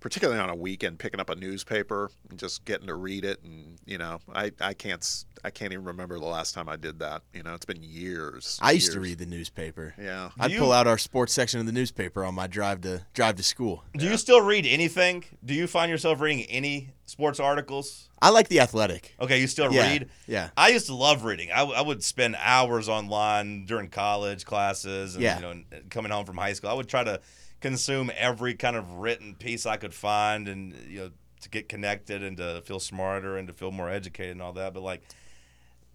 [0.00, 3.78] particularly on a weekend, picking up a newspaper and just getting to read it, and
[3.86, 6.98] you know, I, I can't s- I can't even remember the last time I did
[6.98, 7.22] that.
[7.32, 8.58] You know, it's been years.
[8.60, 9.94] I used to read the newspaper.
[10.00, 10.30] Yeah.
[10.38, 13.36] I'd you- pull out our sports section of the newspaper on my drive to drive
[13.36, 13.84] to school.
[13.96, 15.24] Do you still read anything?
[15.44, 18.08] Do you find yourself reading any sports articles?
[18.22, 19.14] I like the Athletic.
[19.20, 20.10] Okay, you still Yeah, read?
[20.26, 20.50] yeah.
[20.56, 21.50] I used to love reading.
[21.50, 25.36] I, I would spend hours online during college classes and Yeah.
[25.36, 25.54] you know
[25.88, 26.68] coming home from high school.
[26.70, 27.20] I would try to
[27.60, 31.10] consume every kind of written piece I could find and you know
[31.42, 34.74] to get connected and to feel smarter and to feel more educated and all that.
[34.74, 35.02] But like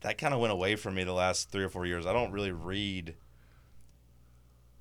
[0.02, 2.06] that kind of went away from me the last three or four years.
[2.06, 3.16] I don't really read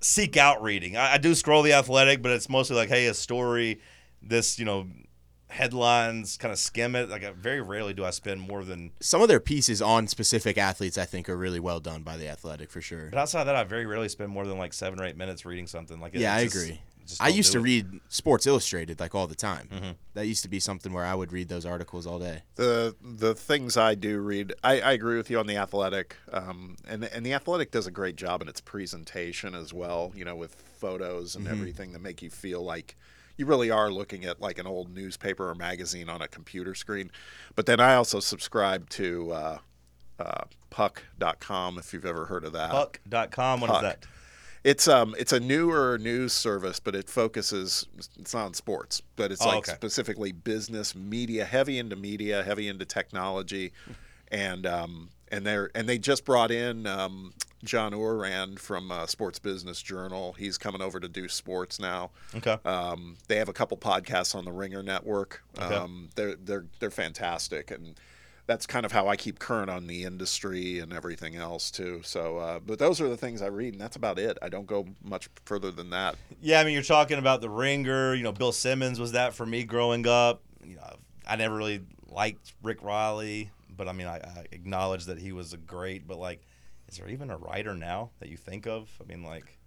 [0.01, 0.97] seek out reading.
[0.97, 3.81] I, I do scroll the athletic, but it's mostly like, hey, a story,
[4.23, 4.87] this, you know,
[5.55, 7.09] headlines, kind of skim it.
[7.09, 8.91] Like, I, very rarely do I spend more than.
[9.01, 12.29] Some of their pieces on specific athletes, I think, are really well done by the
[12.29, 13.09] Athletic for sure.
[13.11, 15.45] But outside of that, I very rarely spend more than like seven or eight minutes
[15.47, 16.01] reading something.
[16.01, 16.81] Like, it- Yeah, I just- agree.
[17.07, 17.63] just I used to it.
[17.63, 19.69] read Sports Illustrated like all the time.
[19.73, 19.91] Mm-hmm.
[20.15, 22.43] That used to be something where I would read those articles all day.
[22.57, 26.77] the the things I do read, I, I agree with you on the athletic, um,
[26.89, 30.13] and and the athletic does a great job in its presentation as well.
[30.17, 32.97] You know, with photos and everything that make you feel like
[33.37, 37.11] you really are looking at like an old newspaper or magazine on a computer screen.
[37.57, 39.59] But then I also subscribe to uh,
[40.19, 42.71] uh, Puck.com if you've ever heard of that.
[42.71, 43.61] Puck.com.
[43.61, 43.83] What is Puck.
[43.83, 44.07] that?
[44.63, 47.87] It's um it's a newer news service, but it focuses
[48.19, 49.73] it's not on sports, but it's Oh, like okay.
[49.75, 53.73] specifically business media, heavy into media, heavy into technology,
[54.29, 57.35] and um and they're and they just brought in um,
[57.65, 60.35] John Ourand from uh, Sports Business Journal.
[60.35, 62.11] He's coming over to do sports now.
[62.35, 62.59] Okay.
[62.65, 65.43] Um, they have a couple podcasts on the Ringer Network.
[65.59, 65.75] Okay.
[65.75, 67.99] Um, they're they're they're fantastic, and
[68.47, 72.03] that's kind of how I keep current on the industry and everything else too.
[72.05, 74.37] So, uh, but those are the things I read, and that's about it.
[74.43, 76.17] I don't go much further than that.
[76.43, 78.15] Yeah, I mean, you're talking about the Ringer.
[78.15, 80.43] You know, Bill Simmons was that for me growing up.
[80.63, 80.97] You know,
[81.27, 85.53] I never really liked Rick Reilly, but I mean, I, I acknowledge that he was
[85.55, 86.07] a great.
[86.07, 86.43] But like,
[86.95, 88.89] is there even a writer now that you think of?
[89.01, 89.59] I mean, like,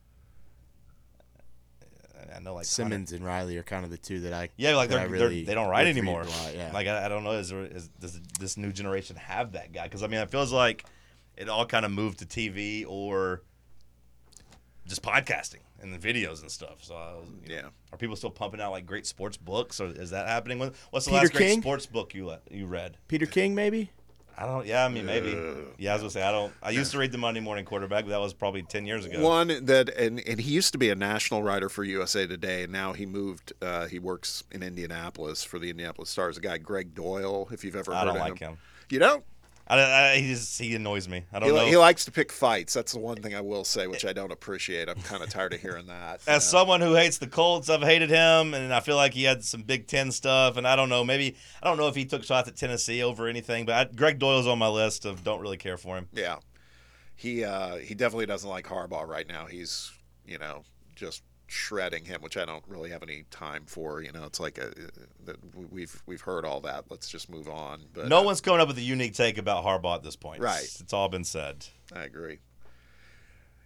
[2.18, 4.50] I- I know like Hunter- Simmons and Reilly are kind of the two that I
[4.56, 6.24] Yeah, like they're, I they're they don't write anymore.
[6.24, 6.72] lot, yeah.
[6.74, 9.84] Like I, I don't know, is there is does this new generation have that guy?
[9.84, 10.86] Because I mean, it feels like
[11.36, 13.44] it all kind of moved to TV or
[14.88, 16.82] just podcasting and the videos and stuff.
[16.82, 17.70] So I was, you know, Yeah.
[17.92, 20.60] are people still pumping out like great sports books, or is that happening?
[20.60, 22.98] What's the Peter last great sports book you le- you read?
[23.10, 23.92] Peter King, maybe.
[24.38, 24.68] I don't.
[24.68, 25.36] Yeah, I mean maybe.
[25.80, 26.54] yeah, I was gonna say I don't.
[26.62, 29.20] I used to read the Monday Morning Quarterback, but that was probably ten years ago.
[29.22, 32.72] One that and, and he used to be a national writer for USA Today, and
[32.72, 33.54] now he moved.
[33.62, 36.38] Uh, he works in Indianapolis for the Indianapolis Stars.
[36.38, 38.50] A guy Gregg Doyel, if you've ever I heard don't of like him.
[38.52, 38.58] him.
[38.90, 39.24] You don't?
[39.70, 41.26] I, I, he just he annoys me.
[41.34, 41.66] I don't He, know.
[41.66, 42.74] he likes to pick fights.
[42.74, 44.88] That's the one thing I will say, which I don't appreciate.
[44.88, 46.22] I'm kind of tired of hearing that.
[46.28, 46.60] As know?
[46.60, 49.64] someone who hates the Colts, I've hated him, and I feel like he had some
[49.64, 50.56] Big Ten stuff.
[50.56, 53.28] And I don't know, maybe I don't know if he took shots at Tennessee over
[53.28, 56.08] anything, but I, Gregg Doyel's on my list of don't really care for him.
[56.14, 56.38] Yeah,
[57.16, 59.46] he uh, he definitely doesn't like Harbaugh right now.
[59.48, 59.92] He's
[60.26, 60.64] you know
[60.96, 64.02] just shredding him, which I don't really have any time for.
[64.02, 64.72] You know, it's like a,
[65.26, 65.38] that
[65.72, 66.86] we've we've heard all that.
[66.90, 67.82] Let's just move on.
[67.94, 70.42] But No uh, one's coming up with a unique take about Harbaugh at this point.
[70.42, 70.64] Right.
[70.64, 71.66] It's, it's all been said.
[71.94, 72.40] I agree.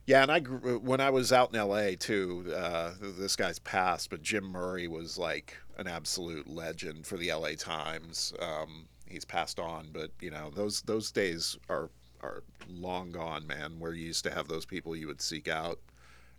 [0.05, 1.95] Yeah, and I when I was out in L.A.
[1.95, 2.53] too.
[2.55, 7.55] Uh, this guy's passed, but Jim Murray was like an absolute legend for the L.A.
[7.55, 8.33] Times.
[8.39, 11.89] Um, he's passed on, but you know those those days are
[12.21, 13.79] are long gone, man.
[13.79, 15.79] Where you used to have those people you would seek out.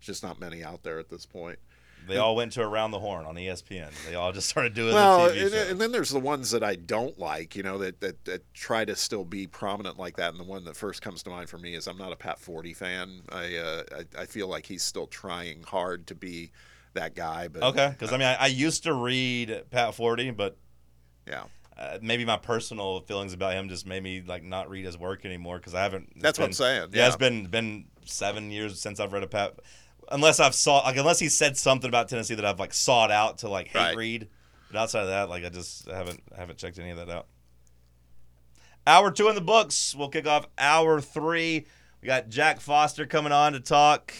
[0.05, 1.59] There's just not many out there at this point.
[2.05, 3.89] They all went to Around the Horn on ESPN.
[4.09, 5.67] They all just started doing Well, the TV and, show.
[5.69, 8.83] and then there's the ones that I don't like, you know, that, that that try
[8.83, 10.31] to still be prominent like that.
[10.31, 12.39] And the one that first comes to mind for me is I'm not a Pat
[12.41, 13.21] Forde fan.
[13.31, 13.83] I uh,
[14.17, 16.51] I, I feel like he's still trying hard to be
[16.93, 20.57] that guy, but okay, because I mean, I, I used to read Pat Forde, but
[21.25, 21.43] yeah,
[21.77, 25.25] uh, maybe my personal feelings about him just made me like not read his work
[25.25, 26.19] anymore because I haven't.
[26.21, 29.55] That's what I'm saying, Yeah, it's been been seven years since I've read a Pat.
[30.13, 33.39] Unless I've saw like unless he said something about Tennessee that I've like sought out
[33.39, 33.97] to like hate Right.
[33.97, 34.27] read,
[34.71, 37.25] but outside of that, like I just haven't haven't checked any of that out.
[38.85, 39.95] Hour two in the books.
[39.95, 41.65] We'll kick off hour three.
[42.01, 44.13] We got Jack Foster coming on to talk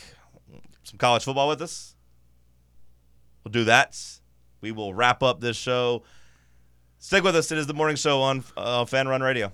[0.83, 1.95] some college football with us.
[3.43, 3.99] We'll do that.
[4.61, 6.03] We will wrap up this show.
[6.97, 7.51] Stick with us.
[7.51, 9.51] It is the morning show on uh, Fan Run Radio.